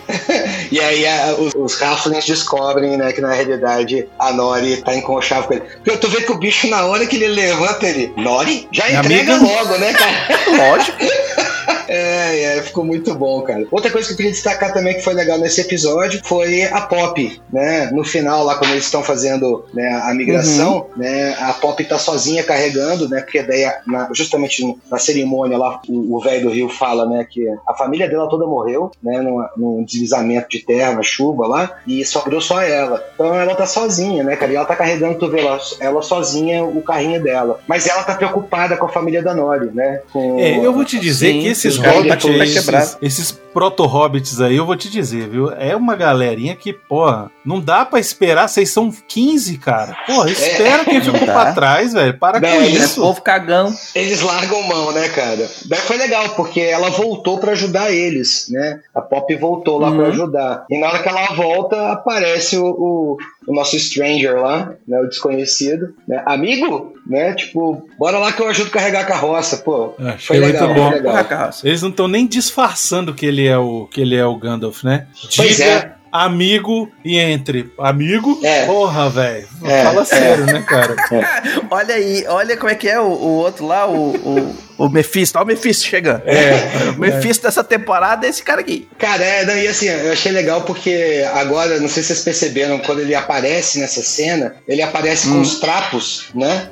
E 0.71 0.81
aí 0.81 1.07
a- 1.07 1.35
os, 1.39 1.53
os 1.55 1.81
Halflings 1.83 2.25
descobrem, 2.27 2.97
né, 2.97 3.13
que 3.13 3.21
na 3.21 3.33
realidade 3.33 4.07
a 4.19 4.33
Nori 4.33 4.77
tá 4.79 4.95
enconchava 4.95 5.47
com 5.47 5.55
ele. 5.55 5.63
Porque 5.85 5.99
tu 5.99 6.09
vê 6.09 6.23
que 6.23 6.33
o 6.33 6.39
bicho, 6.39 6.69
na 6.69 6.85
hora 6.87 7.07
que 7.07 7.17
ele 7.17 7.29
levanta, 7.29 7.87
ele. 7.87 8.13
Nori? 8.17 8.69
Já 8.73 8.91
entrega 8.91 9.35
amiga? 9.35 9.53
logo, 9.55 9.79
né, 9.79 9.93
cara? 9.93 10.17
Lógico. 10.71 10.97
É, 11.91 12.08
é, 12.19 12.63
ficou 12.63 12.85
muito 12.85 13.15
bom, 13.15 13.41
cara. 13.43 13.67
Outra 13.71 13.91
coisa 13.91 14.07
que 14.09 14.13
eu 14.13 14.17
queria 14.17 14.33
destacar 14.33 14.73
também 14.73 14.95
que 14.95 15.03
foi 15.03 15.15
legal 15.15 15.39
nesse 15.39 15.61
episódio 15.61 16.21
foi 16.25 16.63
a 16.65 16.81
Pop, 16.81 17.41
né? 17.53 17.91
No 17.93 18.05
final, 18.05 18.45
lá 18.45 18.57
quando 18.57 18.73
eles 18.73 18.85
estão 18.85 19.03
fazendo 19.03 19.65
né, 19.75 19.89
a 20.05 20.13
migração, 20.15 20.87
né? 20.97 21.35
A 21.41 21.53
Pop 21.53 21.83
tá 21.85 21.99
sozinha 21.99 22.43
carregando, 22.43 23.09
né? 23.09 23.21
Porque 23.21 23.43
daí, 23.43 23.65
na- 23.87 24.09
justamente 24.13 24.63
na 24.91 24.99
cerimônia 24.99 25.57
lá, 25.59 25.81
o 25.89 26.21
velho 26.21 26.43
do 26.43 26.51
Rio 26.51 26.69
fala, 26.69 27.07
né? 27.07 27.27
Que 27.29 27.47
a 27.67 27.75
família 27.75 28.09
dela 28.09 28.29
toda 28.29 28.47
morreu, 28.47 28.91
né? 29.03 29.21
Num, 29.21 29.45
num 29.57 29.85
deslizamento 29.85 30.49
de 30.49 30.61
terra, 30.61 30.93
na 30.95 31.03
chuva 31.03 31.47
lá, 31.47 31.79
e 31.87 32.05
sobrou 32.05 32.41
só 32.41 32.61
ela. 32.63 33.03
Então 33.15 33.35
ela 33.35 33.55
tá 33.55 33.67
sozinha, 33.67 34.23
né, 34.25 34.37
cara? 34.37 34.53
E 34.53 34.57
ela 34.57 34.65
tá 34.65 34.77
carregando, 34.77 35.19
tu 35.19 35.29
vê 35.31 35.41
lá, 35.41 35.59
ela 35.81 36.03
sozinha, 36.03 36.65
o 36.65 36.83
carrinho 36.83 37.23
dela. 37.23 37.61
Mas 37.67 37.87
ela 37.87 38.03
tá 38.03 38.15
preocupada 38.15 38.77
com 38.77 38.87
a 38.87 38.89
família 38.89 39.23
da 39.23 39.35
Nori, 39.35 39.71
né? 39.73 40.01
Com 40.13 40.39
É, 40.39 40.59
eu 40.59 40.73
vou 40.73 40.85
te 40.85 40.99
dizer 40.99 41.33
Sim, 41.33 41.41
que 41.41 41.49
esses 41.49 41.79
o 41.79 41.83
tá 42.09 42.45
esses, 42.45 42.99
esses 43.01 43.33
proto-hobbits 43.33 44.41
aí, 44.41 44.57
eu 44.57 44.67
vou 44.67 44.77
te 44.77 44.91
dizer, 44.91 45.29
viu? 45.29 45.51
É 45.53 45.75
uma 45.75 45.97
galerinha 45.97 46.55
que, 46.55 46.73
porra, 46.73 47.31
não 47.49 47.61
dá 47.61 47.85
pra 47.85 47.99
esperar, 47.99 48.49
vocês 48.49 48.71
são 48.71 48.91
15, 48.91 49.57
cara. 49.59 49.97
Porra, 50.07 50.31
espera 50.31 50.85
quem 50.85 51.01
ficou 51.03 51.21
dá. 51.27 51.33
pra 51.33 51.53
trás, 51.55 51.93
velho. 51.95 52.19
Para 52.19 52.39
Não, 52.41 52.49
com 52.49 52.63
eles 52.63 52.81
É 52.83 52.85
isso. 52.85 53.01
povo 53.01 53.23
cagão. 53.23 53.73
Eles 53.95 54.21
largam 54.21 54.63
mão, 54.65 54.93
né, 54.93 55.09
cara? 55.09 55.49
Daí 55.67 55.81
foi 55.81 55.97
legal, 55.97 56.29
porque 56.31 56.61
ela 56.61 56.91
voltou 56.91 57.39
pra 57.39 57.53
ajudar 57.53 57.91
eles, 57.91 58.47
né? 58.51 58.81
A 58.95 59.01
Pop 59.01 59.35
voltou 59.37 59.79
lá 59.79 59.91
Uhum. 59.91 59.97
pra 59.97 60.07
ajudar. 60.09 60.65
E 60.71 60.79
na 60.79 60.89
hora 60.89 61.03
que 61.03 61.09
ela 61.09 61.27
volta, 61.35 61.93
aparece 61.93 62.57
o, 62.59 62.67
o, 62.67 63.17
o 63.47 63.55
nosso 63.55 63.79
Stranger 63.79 64.37
lá, 64.41 64.73
né? 64.87 65.01
O 65.01 65.07
desconhecido. 65.09 65.95
Né? 66.07 66.23
Amigo, 66.27 66.93
né? 67.07 67.33
Tipo, 67.33 67.89
bora 67.99 68.19
lá 68.19 68.31
que 68.33 68.43
eu 68.43 68.49
ajudo 68.49 68.69
a 68.69 68.71
carregar 68.73 69.01
a 69.01 69.07
carroça, 69.07 69.57
pô. 69.59 69.95
Achei 69.99 70.19
Foi 70.19 70.39
legal, 70.39 70.69
muito 70.69 70.81
bom. 70.81 70.91
foi 70.91 71.01
legal. 71.01 71.51
Eles 71.65 71.83
não 71.83 71.89
estão 71.91 72.07
nem 72.09 72.27
disfarçando 72.27 73.15
que 73.15 73.25
ele 73.25 73.47
é 73.47 73.57
o 73.57 73.87
que 73.91 74.01
ele 74.03 74.17
é 74.17 74.25
o 74.27 74.37
Gandalf, 74.37 74.83
né? 74.85 75.07
Pois 75.37 75.57
Diga 75.57 75.65
é. 75.65 75.98
Amigo 76.13 76.91
e 77.05 77.19
entre. 77.19 77.71
Amigo? 77.79 78.41
É. 78.43 78.67
Porra, 78.67 79.09
velho. 79.11 79.49
É, 79.65 79.85
Fala 79.85 80.03
é. 80.03 80.05
sério, 80.05 80.47
né, 80.47 80.63
cara? 80.67 80.97
Olha 81.71 81.95
aí, 81.95 82.25
olha 82.29 82.57
como 82.57 82.71
é 82.71 82.75
que 82.75 82.89
é 82.89 82.99
o, 83.01 83.05
o 83.05 83.29
outro 83.39 83.67
lá, 83.67 83.87
o, 83.87 84.11
o, 84.17 84.57
o 84.79 84.89
Mephisto. 84.89 85.37
Olha 85.39 85.45
o 85.45 85.49
Mephisto 85.49 85.85
chegando. 85.87 86.23
É. 86.27 86.69
O 86.97 87.01
Mephisto 87.01 87.43
dessa 87.45 87.63
temporada 87.63 88.27
é 88.27 88.31
esse 88.31 88.43
cara 88.43 88.61
aqui. 88.61 88.89
Cara, 88.99 89.23
é, 89.25 89.45
não, 89.45 89.57
e 89.57 89.69
assim, 89.69 89.87
eu 89.87 90.13
achei 90.13 90.33
legal 90.33 90.63
porque 90.63 91.25
agora, 91.35 91.79
não 91.79 91.89
sei 91.89 92.03
se 92.03 92.09
vocês 92.09 92.21
perceberam, 92.25 92.79
quando 92.81 93.01
ele 93.01 93.15
aparece 93.15 93.79
nessa 93.79 94.03
cena, 94.03 94.57
ele 94.67 94.83
aparece 94.83 95.29
com 95.29 95.41
os 95.41 95.61
trapos, 95.61 96.25
né? 96.35 96.69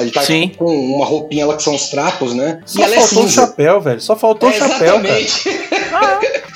Ele 0.00 0.10
tá 0.10 0.20
Hum. 0.22 0.24
Sim. 0.24 0.52
com 0.56 0.64
uma 0.96 1.04
roupinha 1.06 1.46
lá 1.46 1.56
que 1.56 1.62
são 1.62 1.74
os 1.74 1.88
trapos, 1.90 2.34
né? 2.34 2.60
Só 2.66 2.80
e 2.80 2.82
ela 2.82 2.94
é 2.94 3.00
faltou 3.00 3.24
o 3.24 3.28
cinza. 3.28 3.40
chapéu, 3.46 3.80
velho. 3.80 4.00
Só 4.00 4.16
faltou 4.16 4.48
o 4.48 4.52
É, 4.52 4.56
chapéu, 4.58 5.00
cara. 5.02 5.18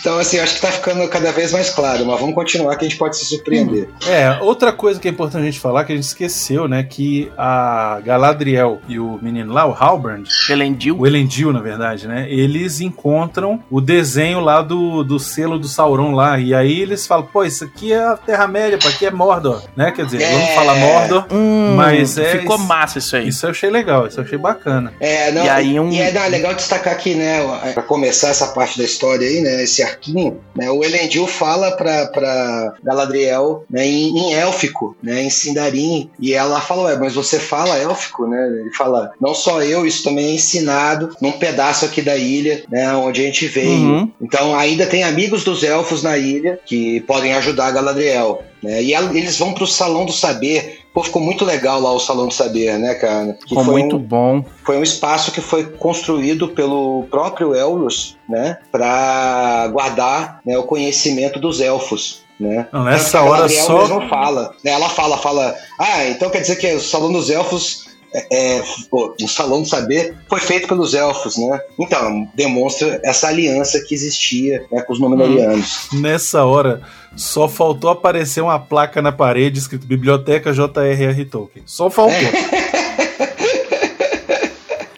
Então, 0.02 0.18
assim, 0.18 0.38
acho 0.38 0.56
que 0.56 0.60
tá 0.60 0.70
ficando 0.72 1.06
cada 1.08 1.30
vez 1.32 1.52
mais 1.52 1.70
claro, 1.70 2.04
mas 2.04 2.18
vamos 2.20 2.34
continuar 2.34 2.74
que 2.76 2.84
a 2.84 2.88
gente 2.88 2.98
pode 2.98 3.16
se 3.16 3.24
surpreender. 3.24 3.88
É, 4.06 4.38
outra 4.42 4.72
coisa 4.72 4.98
que 5.00 5.06
é 5.06 5.10
importante 5.10 5.42
a 5.42 5.46
gente 5.46 5.60
falar, 5.60 5.84
que 5.84 5.92
a 5.92 5.94
gente 5.94 6.04
esqueceu, 6.04 6.66
né? 6.68 6.82
Que 6.82 7.30
a 7.38 8.00
Galadriel 8.04 8.80
e 8.88 8.98
o 8.98 9.18
menino 9.22 9.52
lá, 9.52 9.64
o 9.66 9.72
Halbrand, 9.72 10.24
Elendil. 10.50 10.98
o 10.98 11.06
Elendil, 11.06 11.52
na 11.52 11.60
verdade, 11.60 12.08
né? 12.08 12.26
Eles 12.28 12.80
encontram 12.80 13.62
o 13.70 13.80
desenho 13.80 14.40
lá 14.40 14.60
do, 14.60 15.04
do 15.04 15.18
selo 15.20 15.58
do 15.58 15.68
Sauron 15.68 16.12
lá. 16.14 16.38
E 16.38 16.52
aí 16.54 16.80
eles 16.80 17.06
falam, 17.06 17.26
pô, 17.26 17.44
isso 17.44 17.62
aqui 17.64 17.92
é 17.92 18.02
a 18.04 18.16
Terra-média, 18.16 18.78
pô, 18.78 18.88
aqui 18.88 19.06
é 19.06 19.10
Mordor, 19.10 19.62
né? 19.76 19.92
Quer 19.92 20.04
dizer, 20.06 20.22
É. 20.22 20.32
vamos 20.32 20.50
falar 20.50 20.74
Mordor. 20.74 21.26
Hum, 21.30 21.74
Mas 21.76 22.18
é 22.18 22.38
ficou 22.38 22.56
isso- 22.56 22.66
massa 22.66 22.98
isso 22.98 23.14
aí. 23.16 23.28
Isso 23.28 23.46
eu 23.46 23.50
achei 23.50 23.70
legal, 23.70 24.06
isso 24.08 24.18
eu 24.18 24.24
achei 24.24 24.36
bacana. 24.38 24.92
É, 24.98 25.30
não, 25.30 25.44
E 25.44 25.48
aí 25.48 25.78
um- 25.80 25.90
e 25.90 26.00
é 26.00 26.10
não, 26.12 26.22
é 26.22 26.28
legal 26.28 26.54
destacar 26.54 26.92
aqui, 26.92 27.14
né, 27.14 27.40
pra 27.74 27.82
começar 27.82 28.28
essa 28.30 28.48
parte 28.48 28.78
da 28.78 28.84
história 28.84 29.26
aí, 29.26 29.40
né, 29.40 29.62
esse 29.62 29.82
arquinho, 29.92 30.40
né, 30.54 30.70
o 30.70 30.82
Elendil 30.82 31.26
fala 31.26 31.70
pra 31.72 32.74
Galadriel, 32.82 33.64
né, 33.70 33.86
em, 33.86 34.16
em 34.16 34.34
élfico, 34.34 34.96
né, 35.02 35.22
em 35.22 35.30
Sindarin, 35.30 36.10
e 36.18 36.32
ela 36.34 36.60
fala, 36.60 36.84
ué, 36.84 36.96
mas 36.98 37.14
você 37.14 37.38
fala 37.38 37.78
élfico, 37.78 38.26
né, 38.26 38.46
ele 38.60 38.72
fala, 38.72 39.12
não 39.20 39.34
só 39.34 39.62
eu, 39.62 39.86
isso 39.86 40.02
também 40.02 40.26
é 40.26 40.34
ensinado 40.34 41.14
num 41.20 41.32
pedaço 41.32 41.84
aqui 41.84 42.02
da 42.02 42.16
ilha, 42.16 42.64
né, 42.70 42.92
onde 42.94 43.20
a 43.20 43.24
gente 43.24 43.46
veio. 43.46 43.70
Uhum. 43.70 44.10
Então 44.20 44.56
ainda 44.56 44.86
tem 44.86 45.04
amigos 45.04 45.44
dos 45.44 45.62
elfos 45.62 46.02
na 46.02 46.16
ilha 46.16 46.58
que 46.64 47.00
podem 47.02 47.34
ajudar 47.34 47.70
Galadriel. 47.70 48.42
Né? 48.62 48.82
E 48.82 48.94
eles 48.94 49.38
vão 49.38 49.52
pro 49.52 49.66
Salão 49.66 50.06
do 50.06 50.12
Saber. 50.12 50.81
Pô, 50.94 51.02
ficou 51.02 51.22
muito 51.22 51.44
legal 51.44 51.80
lá 51.80 51.90
o 51.92 51.98
Salão 51.98 52.28
do 52.28 52.34
Saber, 52.34 52.78
né, 52.78 52.94
cara? 52.94 53.32
Que 53.34 53.48
Ficou 53.48 53.64
foi 53.64 53.72
muito 53.72 53.96
um, 53.96 53.98
bom. 53.98 54.44
foi 54.64 54.76
um 54.76 54.82
espaço 54.82 55.32
que 55.32 55.40
foi 55.40 55.64
construído 55.64 56.48
pelo 56.48 57.04
próprio 57.10 57.54
Elros, 57.54 58.16
né, 58.28 58.58
para 58.70 59.68
guardar 59.72 60.40
né, 60.44 60.58
o 60.58 60.64
conhecimento 60.64 61.38
dos 61.40 61.60
elfos. 61.60 62.20
Né? 62.38 62.66
Não, 62.72 62.82
nessa 62.84 63.20
hora 63.22 63.32
Galadriel 63.48 63.64
só- 63.64 63.78
mesmo 63.78 64.08
fala, 64.08 64.52
né, 64.64 64.72
ela 64.72 64.88
fala, 64.88 65.16
fala, 65.16 65.54
ah, 65.78 66.04
então 66.08 66.28
quer 66.28 66.40
dizer 66.40 66.56
que 66.56 66.74
o 66.74 66.80
Salão 66.80 67.12
dos 67.12 67.30
Elfos 67.30 67.84
é, 68.14 68.58
é, 68.58 68.62
o 68.92 69.26
Salão 69.26 69.62
do 69.62 69.68
Saber 69.68 70.16
foi 70.28 70.38
feito 70.38 70.68
pelos 70.68 70.92
elfos, 70.94 71.36
né? 71.36 71.60
Então, 71.78 72.28
demonstra 72.34 73.00
essa 73.02 73.28
aliança 73.28 73.80
que 73.80 73.94
existia 73.94 74.66
né, 74.70 74.82
com 74.82 74.92
os 74.92 75.00
Númenóreanos. 75.00 75.88
Nessa 75.94 76.44
hora, 76.44 76.82
só 77.16 77.48
faltou 77.48 77.90
aparecer 77.90 78.42
uma 78.42 78.58
placa 78.58 79.00
na 79.00 79.12
parede 79.12 79.58
escrito 79.58 79.86
Biblioteca 79.86 80.52
J.R.R. 80.52 81.24
Tolkien. 81.24 81.64
Só 81.66 81.88
faltou. 81.88 82.18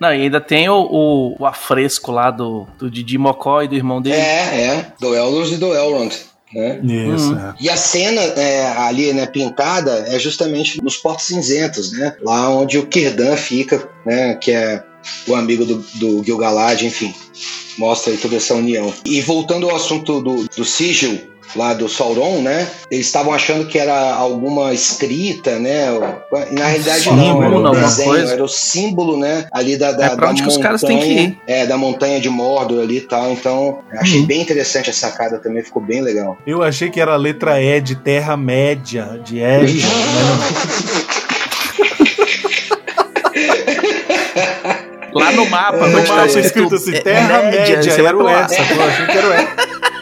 Não, 0.01 0.13
e 0.13 0.23
ainda 0.23 0.41
tem 0.41 0.69
o, 0.69 0.75
o, 0.75 1.37
o 1.39 1.47
afresco 1.47 2.11
lá 2.13 2.31
do, 2.31 2.67
do 2.79 2.91
Didi 2.91 3.17
Mocó 3.17 3.63
e 3.63 3.69
do 3.69 3.75
irmão 3.75 4.03
dele. 4.03 4.17
É, 4.17 4.61
é. 4.61 4.93
Do 5.01 5.15
Elros 5.15 5.53
e 5.53 5.57
do 5.57 5.73
Elrond. 5.75 6.15
Né? 6.55 6.81
Isso, 6.83 7.35
é. 7.35 7.55
E 7.61 7.69
a 7.69 7.77
cena 7.77 8.21
é, 8.21 8.67
ali, 8.79 9.13
né, 9.13 9.27
pintada, 9.27 10.05
é 10.07 10.19
justamente 10.19 10.83
nos 10.83 10.97
Portos 10.97 11.27
Cinzentos, 11.27 11.93
né? 11.93 12.15
Lá 12.23 12.49
onde 12.49 12.79
o 12.79 12.87
Kirdan 12.87 13.37
fica, 13.37 13.89
né? 14.07 14.35
Que 14.37 14.53
é 14.53 14.85
o 15.27 15.35
amigo 15.35 15.65
do, 15.65 15.79
do 15.95 16.25
Gil-galad, 16.25 16.81
enfim. 16.83 17.13
Mostra 17.77 18.13
aí 18.13 18.19
toda 18.19 18.37
essa 18.37 18.55
união. 18.55 18.93
E 19.05 19.21
voltando 19.21 19.69
ao 19.69 19.77
assunto 19.77 20.21
do, 20.23 20.49
do 20.57 20.65
sigil, 20.65 21.21
lá 21.57 21.73
do 21.73 21.89
Sauron, 21.89 22.41
né? 22.43 22.67
Eles 22.91 23.07
estavam 23.07 23.33
achando 23.33 23.67
que 23.67 23.79
era 23.79 24.13
alguma 24.15 24.73
escrita, 24.73 25.59
né? 25.59 25.87
E 26.51 26.55
na 26.55 26.67
realidade 26.67 27.09
não, 27.11 27.43
era 27.43 27.53
o 27.53 27.67
alguma 27.67 27.81
desenho, 27.81 28.09
coisa. 28.11 28.33
era 28.33 28.45
o 28.45 28.49
símbolo, 28.49 29.17
né? 29.19 29.47
Ali 29.53 29.77
da, 29.77 29.93
da, 29.93 30.07
É 30.07 30.09
pra 30.11 30.27
da 30.27 30.31
onde 30.33 30.43
que 30.43 30.49
os 30.49 30.57
caras 30.57 30.81
têm 30.81 30.99
que 30.99 31.07
ir. 31.13 31.39
É, 31.47 31.65
da 31.67 31.77
montanha 31.77 32.19
de 32.21 32.29
Mordor 32.29 32.83
ali 32.83 32.97
e 32.99 33.01
tal. 33.03 33.31
Então, 33.33 33.79
achei 33.93 34.21
Uhum. 34.21 34.27
bem 34.27 34.41
interessante 34.43 34.91
a 34.91 34.93
sacada 34.93 35.39
também, 35.39 35.63
ficou 35.63 35.81
bem 35.83 36.01
legal. 36.03 36.37
Eu 36.47 36.63
achei 36.63 36.91
que 36.91 37.01
era 37.01 37.13
a 37.15 37.17
letra 37.17 37.61
E 37.63 37.81
de 37.81 37.95
Terra-média, 37.97 39.21
de 39.25 39.39
Ed. 39.39 39.83
Lá 45.13 45.31
no 45.33 45.47
mapa, 45.49 45.87
No 45.87 45.99
onde 45.99 46.09
tá 46.09 46.17
mapa 46.17 46.41
escrito 46.41 46.75
assim, 46.75 46.93
Terra-média, 46.93 47.83
você 47.83 48.03
vai 48.03 48.07
era 48.07 48.17
o. 48.19 48.29
E, 48.29 48.49
sacou? 48.49 48.77
Eu 48.77 48.83
achei 48.89 49.07
que 49.07 49.19
era 49.19 49.29
o 49.29 49.33
E. 49.35 49.94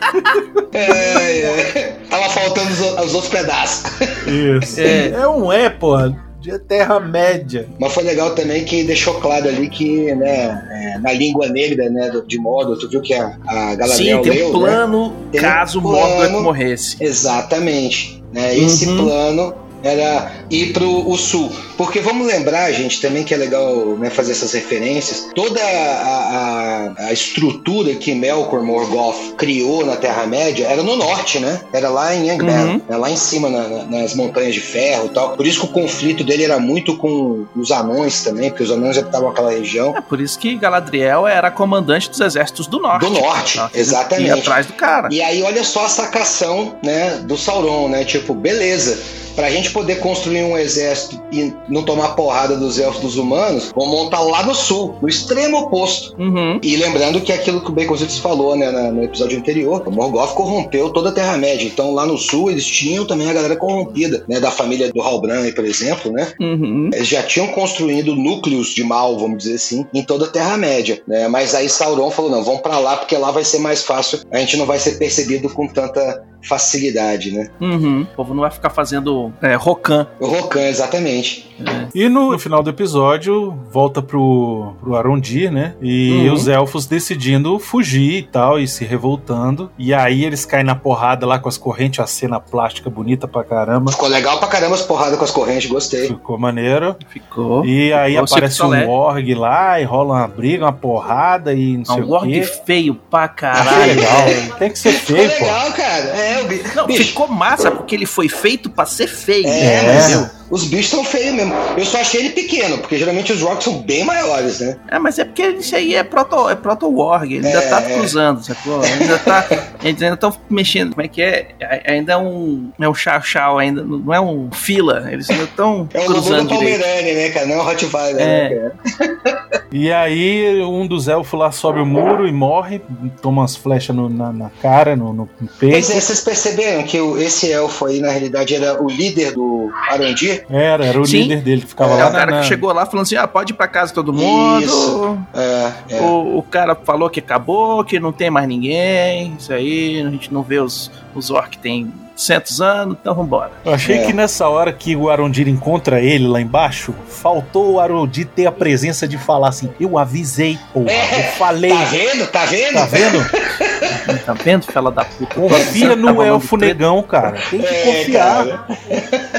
É, 0.73 1.39
é. 1.41 1.97
Tava 2.09 2.29
faltando 2.31 2.71
os, 2.71 2.81
os 2.81 3.15
outros 3.15 3.33
pedaços. 3.33 3.85
Isso. 4.27 4.81
É. 4.81 5.09
É, 5.09 5.29
um 5.29 5.53
E, 5.53 5.69
porra, 5.71 6.17
de 6.41 6.59
Terra-média. 6.59 7.69
Mas 7.79 7.93
foi 7.93 8.03
legal 8.03 8.35
também 8.35 8.65
que 8.65 8.83
deixou 8.85 9.15
claro 9.21 9.49
ali 9.49 9.69
que, 9.69 10.13
né, 10.15 10.63
é, 10.71 10.99
na 10.99 11.13
língua 11.13 11.49
negra, 11.49 11.89
né, 11.89 12.11
de 12.27 12.39
Mordor, 12.39 12.77
tu 12.79 12.89
viu 12.89 13.01
que 13.01 13.15
a, 13.15 13.37
a 13.47 13.75
Galadriel 13.77 14.25
Sim, 14.25 14.31
tem 14.31 14.39
leu, 14.39 14.49
um 14.49 14.53
né? 14.53 14.59
plano 14.59 15.15
um 15.35 15.39
caso 15.39 15.81
plano. 15.81 15.99
Mordor 16.31 16.43
morresse. 16.43 16.97
Exatamente. 17.01 18.23
Né? 18.33 18.57
Esse 18.57 18.89
Uhum. 18.89 19.05
plano 19.05 19.55
era 19.83 20.33
ir 20.51 20.73
pro 20.73 21.09
o 21.09 21.17
sul. 21.17 21.51
Porque 21.77 22.01
vamos 22.01 22.27
lembrar, 22.27 22.71
gente, 22.73 23.01
também 23.01 23.25
que 23.25 23.35
é 23.35 23.37
legal 23.37 23.97
né, 23.99 24.11
fazer 24.11 24.33
essas 24.33 24.53
referências. 24.53 25.29
Toda 25.35 25.61
a, 25.61 26.93
a, 26.99 27.07
a 27.07 27.13
estrutura 27.13 27.95
que 27.95 28.15
Melkor 28.15 28.63
Morgoth 28.63 29.35
criou 29.37 29.85
na 29.85 29.97
Terra-média 29.97 30.67
era 30.67 30.83
no 30.83 30.97
norte, 30.97 31.39
né? 31.39 31.61
Era 31.73 31.89
lá 31.89 32.15
em 32.15 32.31
Angband, 32.31 32.53
Uhum. 32.53 32.81
né, 32.89 32.97
lá 32.97 33.11
em 33.11 33.17
cima, 33.17 33.49
na- 33.49 33.69
na- 33.69 33.85
nas 33.85 34.15
montanhas 34.15 34.55
de 34.55 34.61
ferro 34.61 35.07
e 35.07 35.09
tal. 35.11 35.37
Por 35.37 35.47
isso 35.47 35.61
que 35.61 35.67
o 35.67 35.69
conflito 35.69 36.23
dele 36.23 36.45
era 36.45 36.59
muito 36.59 36.97
com 36.97 37.47
os 37.57 37.71
anões 37.71 38.23
também, 38.23 38.51
porque 38.51 38.63
os 38.63 38.71
anões 38.71 38.97
habitavam 38.99 39.29
aquela 39.31 39.51
região. 39.51 39.97
É 39.97 40.01
por 40.01 40.21
isso 40.21 40.39
que 40.39 40.55
Galadriel 40.57 41.27
era 41.27 41.51
comandante 41.51 42.09
dos 42.11 42.21
exércitos 42.21 42.67
do 42.67 42.79
norte. 42.79 43.07
Do 43.07 43.11
norte, 43.11 43.59
Ela 43.59 43.71
exatamente. 43.75 44.29
Ia 44.29 44.35
atrás 44.35 44.67
do 44.67 44.73
cara. 44.75 45.09
E 45.11 45.21
aí, 45.23 45.43
olha 45.43 45.65
só 45.65 45.87
a 45.87 45.89
sacação, 45.89 46.77
né, 46.83 47.21
do 47.25 47.37
Sauron, 47.37 47.89
né? 47.89 48.05
Tipo, 48.05 48.35
beleza. 48.35 48.99
Pra 49.35 49.51
gente 49.51 49.71
poder 49.71 50.01
construir 50.01 50.43
um 50.43 50.57
exército 50.57 51.21
e 51.33 51.53
não 51.69 51.83
tomar 51.83 52.11
porrada 52.11 52.57
dos 52.57 52.79
elfos 52.79 53.01
dos 53.01 53.17
humanos, 53.17 53.73
vamos 53.75 53.91
montar 53.91 54.21
lá 54.21 54.45
no 54.45 54.55
sul, 54.55 54.95
no 55.01 55.09
extremo 55.09 55.59
oposto. 55.59 56.15
Uhum. 56.19 56.59
E 56.63 56.77
lembrando 56.77 57.21
que 57.21 57.33
aquilo 57.33 57.61
que 57.61 57.71
o 57.71 57.73
Baconzitos 57.73 58.19
falou, 58.19 58.55
né, 58.57 58.71
no 58.91 59.03
episódio 59.03 59.39
anterior, 59.39 59.83
o 59.87 59.91
Morgoth 59.91 60.35
corrompeu 60.35 60.91
toda 60.91 61.09
a 61.09 61.13
Terra-média. 61.13 61.67
Então 61.67 61.93
lá 61.93 62.07
no 62.07 62.19
sul 62.19 62.51
eles 62.51 62.67
tinham 62.67 63.07
também 63.07 63.29
a 63.29 63.33
galera 63.33 63.57
corrompida, 63.57 64.25
né, 64.29 64.39
da 64.39 64.51
família 64.51 64.93
do 64.93 65.01
Halbrand, 65.01 65.53
por 65.53 65.65
exemplo, 65.65 66.13
né? 66.13 66.33
Uhum. 66.41 66.91
Eles 66.93 67.09
já 67.09 67.23
tinham 67.23 67.49
construído 67.49 68.15
núcleos 68.15 68.69
de 68.69 68.85
mal, 68.85 69.19
vamos 69.19 69.39
dizer 69.39 69.55
assim, 69.55 69.87
em 69.93 70.03
toda 70.03 70.27
a 70.27 70.29
Terra-média, 70.29 71.03
né? 71.07 71.29
Mas 71.29 71.55
aí 71.55 71.69
Sauron 71.69 72.11
falou: 72.11 72.31
não, 72.31 72.45
vamos 72.45 72.61
pra 72.61 72.79
lá 72.79 72.97
porque 72.97 73.17
lá 73.17 73.31
vai 73.31 73.45
ser 73.45 73.59
mais 73.59 73.83
fácil, 73.83 74.21
a 74.31 74.39
gente 74.39 74.57
não 74.57 74.67
vai 74.67 74.79
ser 74.79 74.93
percebido 74.93 75.49
com 75.49 75.67
tanta 75.67 76.23
facilidade, 76.43 77.33
né? 77.33 77.49
Uhum. 77.61 78.03
O 78.03 78.17
povo 78.17 78.35
não 78.35 78.43
vai 78.43 78.51
ficar 78.51 78.71
fazendo 78.71 79.33
é, 79.43 79.55
rocan. 79.55 80.07
Rocan, 80.21 80.61
exatamente. 80.63 81.51
E 81.95 82.09
no, 82.09 82.33
no 82.33 82.39
final 82.39 82.63
do 82.63 82.71
episódio, 82.71 83.57
volta 83.71 84.03
pro, 84.03 84.75
pro 84.81 84.97
Arondir, 84.97 85.51
né? 85.53 85.75
E 85.81 86.27
Uhum. 86.29 86.35
os 86.35 86.49
elfos 86.49 86.87
decidindo 86.87 87.59
fugir 87.59 88.15
e 88.19 88.23
tal, 88.23 88.59
e 88.59 88.67
se 88.67 88.85
revoltando. 88.85 89.71
E 89.79 89.95
aí 89.95 90.25
eles 90.25 90.45
caem 90.45 90.65
na 90.65 90.75
porrada 90.75 91.25
lá 91.27 91.39
com 91.39 91.49
as 91.49 91.57
correntes, 91.57 92.01
a 92.01 92.07
cena 92.07 92.41
plástica 92.41 92.91
bonita 92.91 93.29
pra 93.29 93.45
caramba. 93.45 93.93
Ficou 93.93 94.09
legal 94.09 94.39
pra 94.39 94.49
caramba 94.49 94.75
as 94.75 94.83
porradas 94.83 95.17
com 95.19 95.25
as 95.25 95.31
correntes, 95.31 95.71
gostei. 95.71 96.09
Ficou 96.09 96.37
maneiro. 96.39 96.97
Ficou. 97.09 97.65
E 97.65 97.93
aí 97.93 98.17
o 98.17 98.25
aparece 98.25 98.63
um 98.63 98.89
org 98.91 99.35
lá 99.35 99.81
e 99.81 99.85
rola 99.85 100.15
uma 100.15 100.29
briga, 100.29 100.65
uma 100.65 100.73
porrada 100.73 101.55
e 101.55 101.77
não 101.77 101.83
É 101.83 101.85
sei 101.85 102.03
um 102.03 102.07
o 102.09 102.13
org 102.13 102.33
quê. 102.33 102.43
feio 102.67 102.95
pra 102.95 103.25
Ah, 103.25 103.29
caralho. 103.29 103.95
legal. 103.95 104.25
velho. 104.25 104.55
Tem 104.57 104.71
que 104.71 104.79
ser 104.79 104.93
Ficou 104.93 105.17
feio, 105.17 105.31
pô. 105.39 105.45
legal, 105.45 105.73
cara. 105.73 106.05
É, 106.07 106.32
o 106.41 106.47
bi- 106.49 106.63
Não, 106.75 106.87
bicho, 106.87 107.05
ficou 107.05 107.29
massa 107.29 107.71
porque 107.71 107.95
ele 107.95 108.07
foi 108.07 108.29
feito 108.29 108.71
pra 108.71 108.87
ser 108.87 109.07
feio. 109.09 109.47
É, 109.47 109.77
É. 109.77 110.31
mas 110.53 110.63
os 110.63 110.69
bichos 110.69 110.91
são 110.91 111.03
feios 111.05 111.35
mesmo. 111.35 111.53
Eu 111.77 111.85
só 111.85 111.99
achei 112.01 112.21
ele 112.21 112.31
pequeno, 112.31 112.79
porque 112.79 112.99
geralmente 112.99 113.33
os 113.33 113.41
rocks 113.41 113.65
são 113.65 113.79
bem 113.83 114.05
maiores, 114.05 114.61
né? 114.61 114.77
É, 114.89 114.99
mas 114.99 115.19
é 115.19 115.25
porque 115.25 115.43
isso 115.49 115.75
aí 115.75 115.95
é 115.95 116.05
proto, 116.05 116.49
é 116.49 116.55
proto 116.55 116.89
warg, 116.95 117.33
ele 117.35 117.47
ainda 117.47 117.59
É, 117.59 117.69
tá 117.69 117.81
é. 117.83 117.95
cruzando, 117.99 118.45
sacou? 118.45 118.81
Ainda 118.83 119.19
tá, 119.19 119.47
eles 119.83 120.03
ainda 120.03 120.15
estão 120.15 120.33
mexendo, 120.51 120.91
como 120.95 121.05
é 121.05 121.09
que 121.09 121.23
é? 121.23 121.49
Ainda 121.87 122.13
é 122.13 122.17
um, 122.17 122.71
é 122.81 122.89
um 122.89 122.95
chau 122.95 123.23
chau 123.23 123.59
ainda, 123.59 123.83
não 123.83 124.13
é 124.13 124.21
um 124.21 124.51
fila, 124.53 125.09
eles 125.11 125.29
ainda 125.31 125.45
estão 125.45 125.89
É 125.95 126.01
do 126.01 126.07
cruzando 126.07 126.49
direito. 126.49 126.79
Pomerânia, 126.81 127.15
né, 127.15 127.29
cara? 127.31 127.47
Não 127.47 127.55
é 127.55 127.59
o 127.59 127.63
Rottweiler, 127.63 128.21
É. 128.23 128.49
né, 128.51 128.71
cara? 128.99 129.63
E 129.75 129.91
aí 129.91 130.61
um 130.63 130.87
dos 130.87 131.09
elfos 131.09 131.39
lá 131.41 131.51
sobe 131.51 131.81
o 131.81 131.87
muro 131.87 132.29
e 132.29 132.33
morre, 132.33 132.83
toma 133.23 133.41
umas 133.41 133.57
flechas 133.57 133.97
no- 133.97 134.11
na, 134.11 134.31
na 134.31 134.51
cara, 134.61 134.95
no, 134.95 135.15
no 135.15 135.27
peito. 135.59 135.77
É, 135.79 135.81
vocês 135.81 136.21
perceberam 136.21 136.83
que 136.83 137.01
o- 137.01 137.17
esse 137.17 137.51
elfo 137.51 137.87
aí, 137.87 137.99
na 137.99 138.11
realidade, 138.11 138.55
era 138.55 138.83
o 138.83 138.87
líder 138.87 139.33
do 139.33 139.71
Arondir? 139.91 140.42
Era, 140.51 140.85
era 140.87 141.01
o 141.01 141.05
Sim. 141.07 141.23
líder 141.23 141.41
dele 141.43 141.61
que 141.63 141.69
ficava 141.69 141.95
É 141.95 142.03
lá 142.05 142.09
o 142.09 142.13
cara 142.13 142.31
na, 142.31 142.41
que 142.41 142.47
chegou 142.47 142.73
lá 142.73 142.85
falando 142.87 143.03
assim: 143.03 143.17
ah, 143.17 143.27
pode 143.27 143.53
ir 143.53 143.57
pra 143.57 143.67
casa 143.69 143.93
todo 143.93 144.13
mundo. 144.13 144.65
Isso. 144.65 145.19
É, 145.35 145.73
é. 145.91 146.01
O, 146.01 146.39
o 146.39 146.43
cara 146.43 146.75
falou 146.75 147.09
que 147.11 147.21
acabou, 147.21 147.85
que 147.85 147.99
não 148.01 148.13
tem 148.13 148.31
mais 148.31 148.47
ninguém. 148.49 149.35
Isso 149.39 149.53
aí, 149.53 150.03
a 150.07 150.11
gente 150.11 150.33
não 150.33 150.43
vê 150.43 150.59
os, 150.59 150.91
os 151.15 151.31
orcs 151.31 151.59
tem 151.63 151.93
centos 152.15 152.61
anos, 152.61 152.97
então 153.01 153.15
vambora. 153.15 153.51
Eu 153.65 153.73
achei 153.73 153.99
É. 153.99 154.07
que 154.07 154.13
nessa 154.13 154.47
hora 154.47 154.73
que 154.73 154.95
o 154.95 155.11
Arondir 155.11 155.49
encontra 155.49 156.01
ele 156.01 156.27
lá 156.29 156.41
embaixo, 156.41 156.95
faltou 157.09 157.73
o 157.73 157.81
Arondir 157.81 158.27
ter 158.27 158.47
a 158.47 158.53
presença 158.53 159.09
de 159.09 159.17
falar 159.19 159.49
assim: 159.49 159.71
Eu 159.81 159.97
avisei, 159.99 160.59
porra, 160.73 160.91
É, 160.93 161.19
eu 161.21 161.33
falei. 161.33 161.71
Tá 161.73 161.85
vendo? 161.85 162.27
Tá 162.29 162.45
vendo? 162.45 162.75
Tá 162.75 162.85
vendo? 162.87 163.19
Tá 164.27 164.33
vendo, 164.35 164.65
fela 164.65 164.91
da 164.91 165.05
puta? 165.05 165.35
Confia 165.35 165.95
no 165.95 166.21
elfo 166.23 166.57
negão, 166.57 167.03
cara. 167.03 167.39
Tem 167.51 167.61
que 167.61 167.67
É, 167.67 167.83
confiar. 167.99 168.45
cara. 168.47 168.65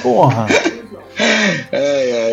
Porra. 0.01 0.45
É, 1.71 1.76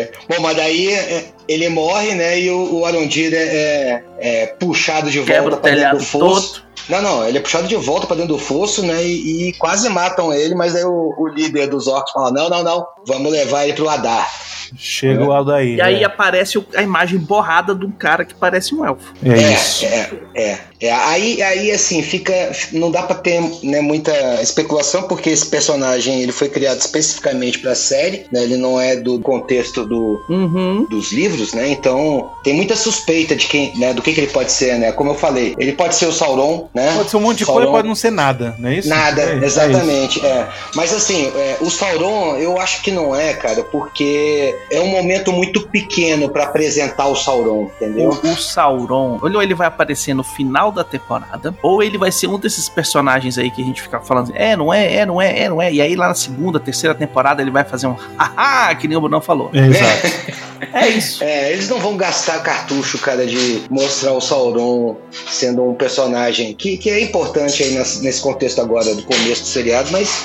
é. 0.01 0.11
Bom, 0.27 0.41
mas 0.41 0.57
daí 0.57 0.93
é, 0.93 1.25
ele 1.47 1.69
morre, 1.69 2.13
né? 2.15 2.39
E 2.39 2.49
o, 2.49 2.79
o 2.79 2.87
é, 2.87 2.93
é- 3.37 4.03
é 4.19 4.45
puxado 4.47 5.09
de 5.09 5.19
volta 5.19 5.33
Quebra 5.33 5.57
pra 5.57 5.71
dentro 5.71 5.97
do 5.97 6.03
fosso. 6.03 6.53
todo. 6.53 6.71
Não, 6.89 7.01
não, 7.01 7.27
ele 7.27 7.37
é 7.37 7.41
puxado 7.41 7.67
de 7.67 7.75
volta 7.75 8.07
pra 8.07 8.15
dentro 8.15 8.33
do 8.33 8.39
fosso, 8.39 8.83
né? 8.83 9.03
E, 9.03 9.49
e 9.49 9.53
quase 9.53 9.87
matam 9.87 10.33
ele, 10.33 10.55
mas 10.55 10.75
aí 10.75 10.83
o, 10.83 11.13
o 11.17 11.27
líder 11.27 11.67
dos 11.67 11.87
orcs 11.87 12.11
fala: 12.11 12.31
não, 12.31 12.49
não, 12.49 12.63
não, 12.63 12.85
vamos 13.05 13.31
levar 13.31 13.63
ele 13.63 13.73
pro 13.73 13.89
Adar. 13.89 14.29
Chega 14.77 15.23
o 15.23 15.31
Aldair. 15.31 15.77
E 15.77 15.81
aí 15.81 16.01
é. 16.01 16.05
aparece 16.05 16.63
a 16.75 16.81
imagem 16.81 17.19
borrada 17.19 17.73
de 17.75 17.85
um 17.85 17.91
cara 17.91 18.23
que 18.25 18.33
parece 18.33 18.73
um 18.75 18.85
elfo. 18.85 19.13
É 19.23 19.53
isso. 19.53 19.85
É, 19.85 20.09
é, 20.35 20.59
é. 20.81 20.91
Aí, 20.91 21.41
aí 21.41 21.71
assim, 21.71 22.01
fica. 22.01 22.33
Não 22.71 22.89
dá 22.91 23.03
pra 23.03 23.15
ter 23.15 23.41
né, 23.63 23.81
muita 23.81 24.11
especulação, 24.41 25.03
porque 25.03 25.29
esse 25.29 25.45
personagem 25.47 26.21
ele 26.21 26.31
foi 26.31 26.49
criado 26.49 26.79
especificamente 26.79 27.59
pra 27.59 27.75
série, 27.75 28.25
né? 28.31 28.43
Ele 28.43 28.57
não 28.57 28.79
é 28.79 28.95
do 28.95 29.19
contexto 29.19 29.85
do, 29.85 30.23
Uhum. 30.29 30.85
dos 30.89 31.11
livros, 31.11 31.53
né? 31.53 31.69
Então 31.69 32.29
tem 32.43 32.53
muita 32.53 32.75
suspeita 32.75 33.35
de 33.35 33.47
quem, 33.47 33.77
né, 33.77 33.93
do 33.93 34.01
que, 34.01 34.13
que 34.13 34.19
ele 34.21 34.31
pode 34.31 34.51
ser, 34.51 34.77
né? 34.77 34.91
Como 34.91 35.11
eu 35.11 35.15
falei, 35.15 35.55
ele 35.57 35.73
pode 35.73 35.95
ser 35.95 36.05
o 36.07 36.11
Sauron, 36.11 36.69
né? 36.73 36.93
Pode 36.95 37.09
ser 37.09 37.17
um 37.17 37.21
monte 37.21 37.39
de 37.39 37.45
Sauron- 37.45 37.61
coisa, 37.61 37.71
pode 37.77 37.87
não 37.87 37.95
ser 37.95 38.11
nada, 38.11 38.55
não 38.57 38.69
é 38.69 38.75
isso? 38.75 38.89
Nada, 38.89 39.21
É, 39.21 39.39
é 39.39 39.45
exatamente. 39.45 40.25
É, 40.25 40.47
Mas 40.75 40.93
assim, 40.93 41.31
é, 41.35 41.57
o 41.61 41.69
Sauron, 41.69 42.35
eu 42.37 42.59
acho 42.59 42.81
que 42.81 42.91
não 42.91 43.15
é, 43.15 43.33
cara, 43.33 43.63
porque 43.63 44.55
é 44.69 44.79
um 44.79 44.87
momento 44.87 45.31
muito 45.31 45.67
pequeno 45.67 46.29
para 46.29 46.43
apresentar 46.43 47.07
o 47.07 47.15
Sauron, 47.15 47.69
entendeu? 47.75 48.09
O, 48.09 48.27
o 48.27 48.37
Sauron, 48.37 49.19
ou 49.21 49.41
ele 49.41 49.53
vai 49.53 49.67
aparecer 49.67 50.13
no 50.13 50.23
final 50.23 50.71
da 50.71 50.83
temporada, 50.83 51.53
ou 51.61 51.81
ele 51.81 51.97
vai 51.97 52.11
ser 52.11 52.27
um 52.27 52.39
desses 52.39 52.69
personagens 52.69 53.37
aí 53.37 53.49
que 53.51 53.61
a 53.61 53.65
gente 53.65 53.81
fica 53.81 53.99
falando 53.99 54.25
assim, 54.25 54.33
é, 54.35 54.55
não 54.55 54.73
é, 54.73 54.95
é, 54.95 55.05
não 55.05 55.21
é, 55.21 55.39
é, 55.39 55.49
não 55.49 55.61
é. 55.61 55.73
E 55.73 55.81
aí 55.81 55.95
lá 55.95 56.07
na 56.07 56.15
segunda, 56.15 56.59
terceira 56.59 56.95
temporada 56.95 57.41
ele 57.41 57.51
vai 57.51 57.63
fazer 57.63 57.87
um 57.87 57.95
haha, 58.17 58.75
que 58.75 58.87
nem 58.87 58.97
o 58.97 59.01
Brunão 59.01 59.21
falou. 59.21 59.49
É, 59.53 59.67
exato. 59.67 60.07
é 60.73 60.89
isso. 60.89 61.23
É, 61.23 61.51
eles 61.51 61.69
não 61.69 61.79
vão 61.79 61.97
gastar 61.97 62.39
cartucho, 62.41 62.97
cara, 62.99 63.25
de 63.25 63.63
mostrar 63.69 64.13
o 64.13 64.21
Sauron 64.21 64.97
sendo 65.29 65.63
um 65.63 65.73
personagem 65.73 66.53
que, 66.53 66.77
que 66.77 66.89
é 66.89 67.01
importante 67.01 67.63
aí 67.63 67.71
nesse 67.73 68.21
contexto 68.21 68.61
agora 68.61 68.93
do 68.95 69.03
começo 69.03 69.41
do 69.41 69.47
seriado, 69.47 69.91
mas 69.91 70.23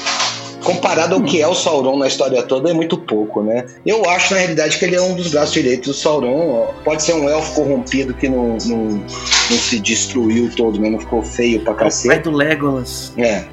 comparado 0.66 1.14
ao 1.14 1.22
que 1.22 1.40
é 1.40 1.46
o 1.46 1.54
Sauron 1.54 1.96
na 1.96 2.08
história 2.08 2.42
toda, 2.42 2.70
é 2.70 2.72
muito 2.74 2.98
pouco, 2.98 3.42
né? 3.42 3.64
Eu 3.86 4.04
acho, 4.10 4.34
na 4.34 4.40
realidade, 4.40 4.76
que 4.78 4.84
ele 4.84 4.96
é 4.96 5.00
um 5.00 5.14
dos 5.14 5.28
braços 5.28 5.54
direitos 5.54 5.86
do 5.86 5.94
Sauron. 5.94 6.74
Pode 6.84 7.02
ser 7.02 7.14
um 7.14 7.28
elfo 7.28 7.54
corrompido 7.54 8.12
que 8.12 8.28
não, 8.28 8.58
não, 8.66 8.84
não 8.86 9.58
se 9.58 9.78
destruiu 9.78 10.50
todo, 10.54 10.80
né? 10.80 10.90
Não 10.90 10.98
ficou 10.98 11.22
feio 11.22 11.60
pra 11.60 11.74
cacete. 11.74 12.08
É 12.08 12.18
o 12.18 12.22
pai 12.22 12.32
do 12.32 12.36
Legolas. 12.36 13.12
É. 13.16 13.44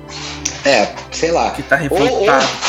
É, 0.65 0.87
sei 1.11 1.31
lá. 1.31 1.51
Que 1.51 1.61
tá 1.61 1.79
ou, 1.89 1.99
ou 1.99 2.25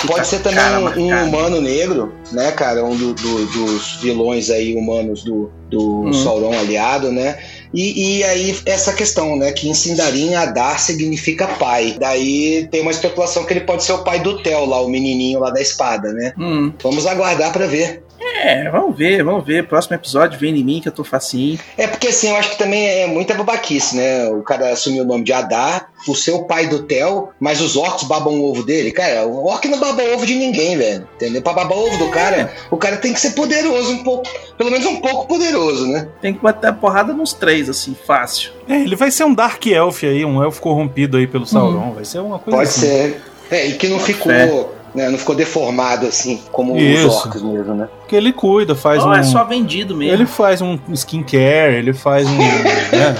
pode 0.07 0.17
tá 0.17 0.25
ser 0.25 0.41
também 0.41 0.65
um, 0.65 1.15
um, 1.15 1.25
humano 1.29 1.61
negro, 1.61 2.13
né, 2.33 2.51
cara? 2.51 2.85
Um 2.85 2.97
do, 2.97 3.15
do, 3.15 3.47
dos 3.47 3.99
vilões 4.03 4.51
aí 4.51 4.75
humanos 4.75 5.23
do, 5.23 5.51
do 5.71 6.07
hum. 6.07 6.13
Sauron 6.13 6.53
aliado, 6.59 7.13
né? 7.13 7.39
E, 7.73 8.19
e, 8.19 8.25
aí, 8.25 8.57
essa 8.67 8.93
questão, 8.93 9.37
né? 9.37 9.53
Que 9.53 9.69
em 9.69 9.75
Sindarin, 9.75 10.35
Adar 10.35 10.79
significa 10.79 11.47
pai. 11.47 11.97
Daí 11.99 12.69
tem 12.71 12.83
uma 12.83 12.91
especulação 12.91 13.45
que 13.45 13.53
ele 13.53 13.61
pode 13.61 13.83
ser 13.83 13.93
o 13.93 14.05
pai 14.05 14.21
do 14.21 14.43
Theo 14.43 14.65
lá, 14.65 14.81
o 14.81 14.89
menininho 14.89 15.41
lá 15.41 15.51
da 15.51 15.61
espada, 15.61 16.13
né? 16.13 16.33
Hum. 16.39 16.73
Vamos 16.83 17.07
aguardar 17.07 17.53
para 17.53 17.67
ver. 17.67 18.04
É, 18.45 18.69
vamos 18.71 18.95
ver, 18.95 19.25
vamos 19.25 19.45
ver. 19.45 19.67
Próximo 19.67 19.97
episódio, 19.97 20.39
vem 20.39 20.55
em 20.55 20.63
mim 20.63 20.81
que 20.81 20.89
eu 20.89 20.93
tô 20.93 21.03
facinho. 21.03 21.59
É 21.79 21.87
porque 21.87 22.09
assim, 22.09 22.29
eu 22.29 22.37
acho 22.37 22.51
que 22.51 22.59
também 22.59 22.87
é 22.87 23.07
muita 23.07 23.33
babaquice, 23.33 23.97
né? 23.97 24.29
O 24.29 24.43
cara 24.43 24.71
assumiu 24.71 25.03
o 25.03 25.07
nome 25.07 25.25
de 25.25 25.33
Adar, 25.33 25.89
o 26.07 26.15
seu 26.15 26.45
pai 26.45 26.67
do 26.67 26.83
Theo, 26.83 27.31
mas 27.41 27.63
os 27.63 27.75
orcs 27.75 28.07
babam 28.07 28.35
o 28.35 28.51
ovo 28.51 28.63
dele. 28.63 28.93
Cara, 28.93 29.27
o 29.27 29.47
orc 29.47 29.67
não 29.67 29.81
baba 29.81 30.03
ovo 30.15 30.27
de 30.27 30.35
ninguém, 30.35 30.77
velho. 30.77 31.09
Entendeu? 31.15 31.41
Pra 31.41 31.55
babar 31.55 31.79
o 31.79 31.87
ovo 31.87 31.97
do 31.97 32.11
cara, 32.11 32.37
é. 32.37 32.55
o 32.71 32.77
cara 32.77 32.99
tem 32.99 33.15
que 33.15 33.21
ser 33.21 33.31
poderoso 33.31 33.93
um 33.93 34.05
pouco. 34.05 34.29
Pelo 34.59 34.71
menos 34.71 34.85
um 34.85 35.01
pouco 35.01 35.27
poderoso, 35.27 35.87
né? 35.87 36.07
Tem 36.21 36.35
que 36.35 36.43
bater 36.43 36.69
a 36.69 36.73
porrada 36.75 37.15
nos 37.15 37.33
três, 37.33 37.71
assim, 37.71 37.97
fácil. 38.07 38.53
É, 38.69 38.75
ele 38.75 38.95
vai 38.95 39.11
ser 39.11 39.25
um 39.25 39.35
Dark 39.35 39.67
Elf 39.67 40.05
aí, 40.05 40.23
um 40.23 40.43
elfo 40.43 40.61
corrompido 40.61 41.17
aí 41.17 41.27
pelo 41.27 41.47
Sauron. 41.47 41.79
Uhum. 41.79 41.95
Vai 41.95 42.05
ser 42.05 42.19
uma 42.19 42.39
coisa 42.39 42.59
Pode 42.59 42.69
assim. 42.69 42.81
ser. 42.81 43.23
É, 43.51 43.67
e 43.69 43.75
que 43.75 43.89
não 43.89 43.99
ficou. 43.99 44.75
Né, 44.95 45.09
não 45.09 45.19
ficou 45.19 45.35
deformado 45.35 46.07
assim, 46.07 46.41
como 46.53 46.77
Isso. 46.77 47.09
os 47.09 47.15
orcs 47.15 47.43
mesmo, 47.43 47.75
né? 47.75 47.89
Porque 47.99 48.15
ele 48.15 48.33
cuida, 48.33 48.77
faz 48.77 49.03
oh, 49.03 49.09
um. 49.09 49.15
É 49.15 49.25
só 49.25 49.43
vendido 49.43 49.97
mesmo. 49.97 50.15
Ele 50.15 50.27
faz 50.27 50.63
um 50.63 50.79
skincare, 50.93 51.75
ele 51.75 51.93
faz 51.93 52.29
um. 52.29 52.39
né? 52.95 53.17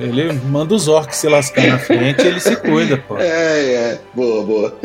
Ele 0.00 0.32
manda 0.32 0.74
os 0.74 0.88
orcs 0.88 1.18
se 1.18 1.28
lascar 1.28 1.66
na 1.68 1.78
frente 1.78 2.22
e 2.22 2.26
ele 2.26 2.40
se 2.40 2.56
cuida, 2.56 2.98
pô. 2.98 3.16
É, 3.16 3.22
é. 3.24 4.00
Boa, 4.12 4.44
boa. 4.44 4.76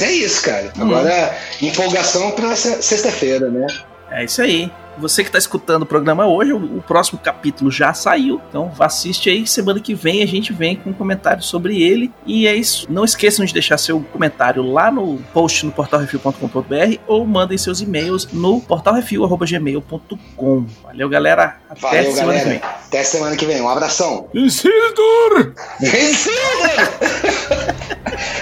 Mas 0.00 0.02
é 0.02 0.12
isso, 0.12 0.42
cara. 0.42 0.72
Agora, 0.78 1.36
hum. 1.62 1.66
empolgação 1.66 2.30
pra 2.30 2.56
sexta-feira, 2.56 3.50
né? 3.50 3.66
É 4.10 4.24
isso 4.24 4.40
aí. 4.40 4.72
Você 5.00 5.22
que 5.22 5.28
está 5.28 5.38
escutando 5.38 5.82
o 5.82 5.86
programa 5.86 6.26
hoje, 6.26 6.52
o, 6.52 6.82
próximo 6.82 7.18
capítulo 7.18 7.70
já 7.70 7.94
saiu. 7.94 8.40
Então 8.48 8.72
assiste 8.78 9.30
aí. 9.30 9.46
Semana 9.46 9.80
que 9.80 9.94
vem 9.94 10.22
a 10.22 10.26
gente 10.26 10.52
vem 10.52 10.76
com 10.76 10.90
um 10.90 10.92
comentário 10.92 11.42
sobre 11.42 11.82
ele. 11.82 12.12
E 12.26 12.46
é 12.46 12.54
isso. 12.54 12.86
Não 12.90 13.04
esqueçam 13.04 13.44
de 13.44 13.52
deixar 13.52 13.78
seu 13.78 14.00
comentário 14.12 14.62
lá 14.62 14.90
no 14.90 15.18
post 15.32 15.64
no 15.64 15.72
portalrefil.com.br 15.72 16.96
ou 17.06 17.26
mandem 17.26 17.58
seus 17.58 17.80
e-mails 17.80 18.28
no 18.32 18.60
portalrefil.gmail.com. 18.60 20.66
Valeu, 20.82 21.08
galera. 21.08 21.56
Até 21.68 21.80
Valeu, 21.80 22.12
semana 22.12 22.26
galera. 22.26 22.42
que 22.42 22.48
vem. 22.50 22.60
Até 22.86 23.04
semana 23.04 23.36
que 23.36 23.46
vem. 23.46 23.60
Um 23.60 23.68
abração. 23.68 24.28
Isildur! 24.34 25.54
Isildur! 25.80 26.34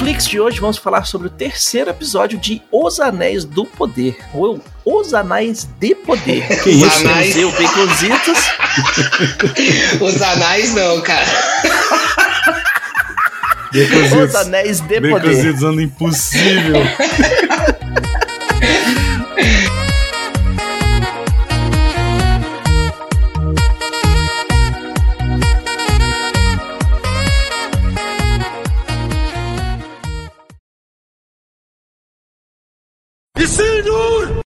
Reflex 0.01 0.27
de 0.27 0.41
hoje 0.41 0.59
vamos 0.59 0.79
falar 0.79 1.05
sobre 1.05 1.27
o 1.27 1.31
terceiro 1.31 1.91
episódio 1.91 2.39
de 2.39 2.63
Os 2.73 2.99
Anéis 2.99 3.45
do 3.45 3.67
Poder, 3.67 4.17
ou 4.33 4.59
Os 4.83 5.13
Anéis 5.13 5.69
de 5.79 5.95
Poder. 5.95 6.43
Que 6.65 6.71
Os 6.71 6.87
isso? 6.87 7.07
Anéis... 7.07 7.37
Eu, 7.37 7.53
Baconzitos. 7.53 8.39
Os 10.01 10.23
Anéis 10.23 10.73
não, 10.73 11.03
cara. 11.03 11.27
Os 14.25 14.35
Anéis 14.37 14.81
de 14.81 15.01
Poder. 15.03 15.11
Baconzitos 15.11 15.63
anda 15.63 15.83
impossível. 15.83 16.77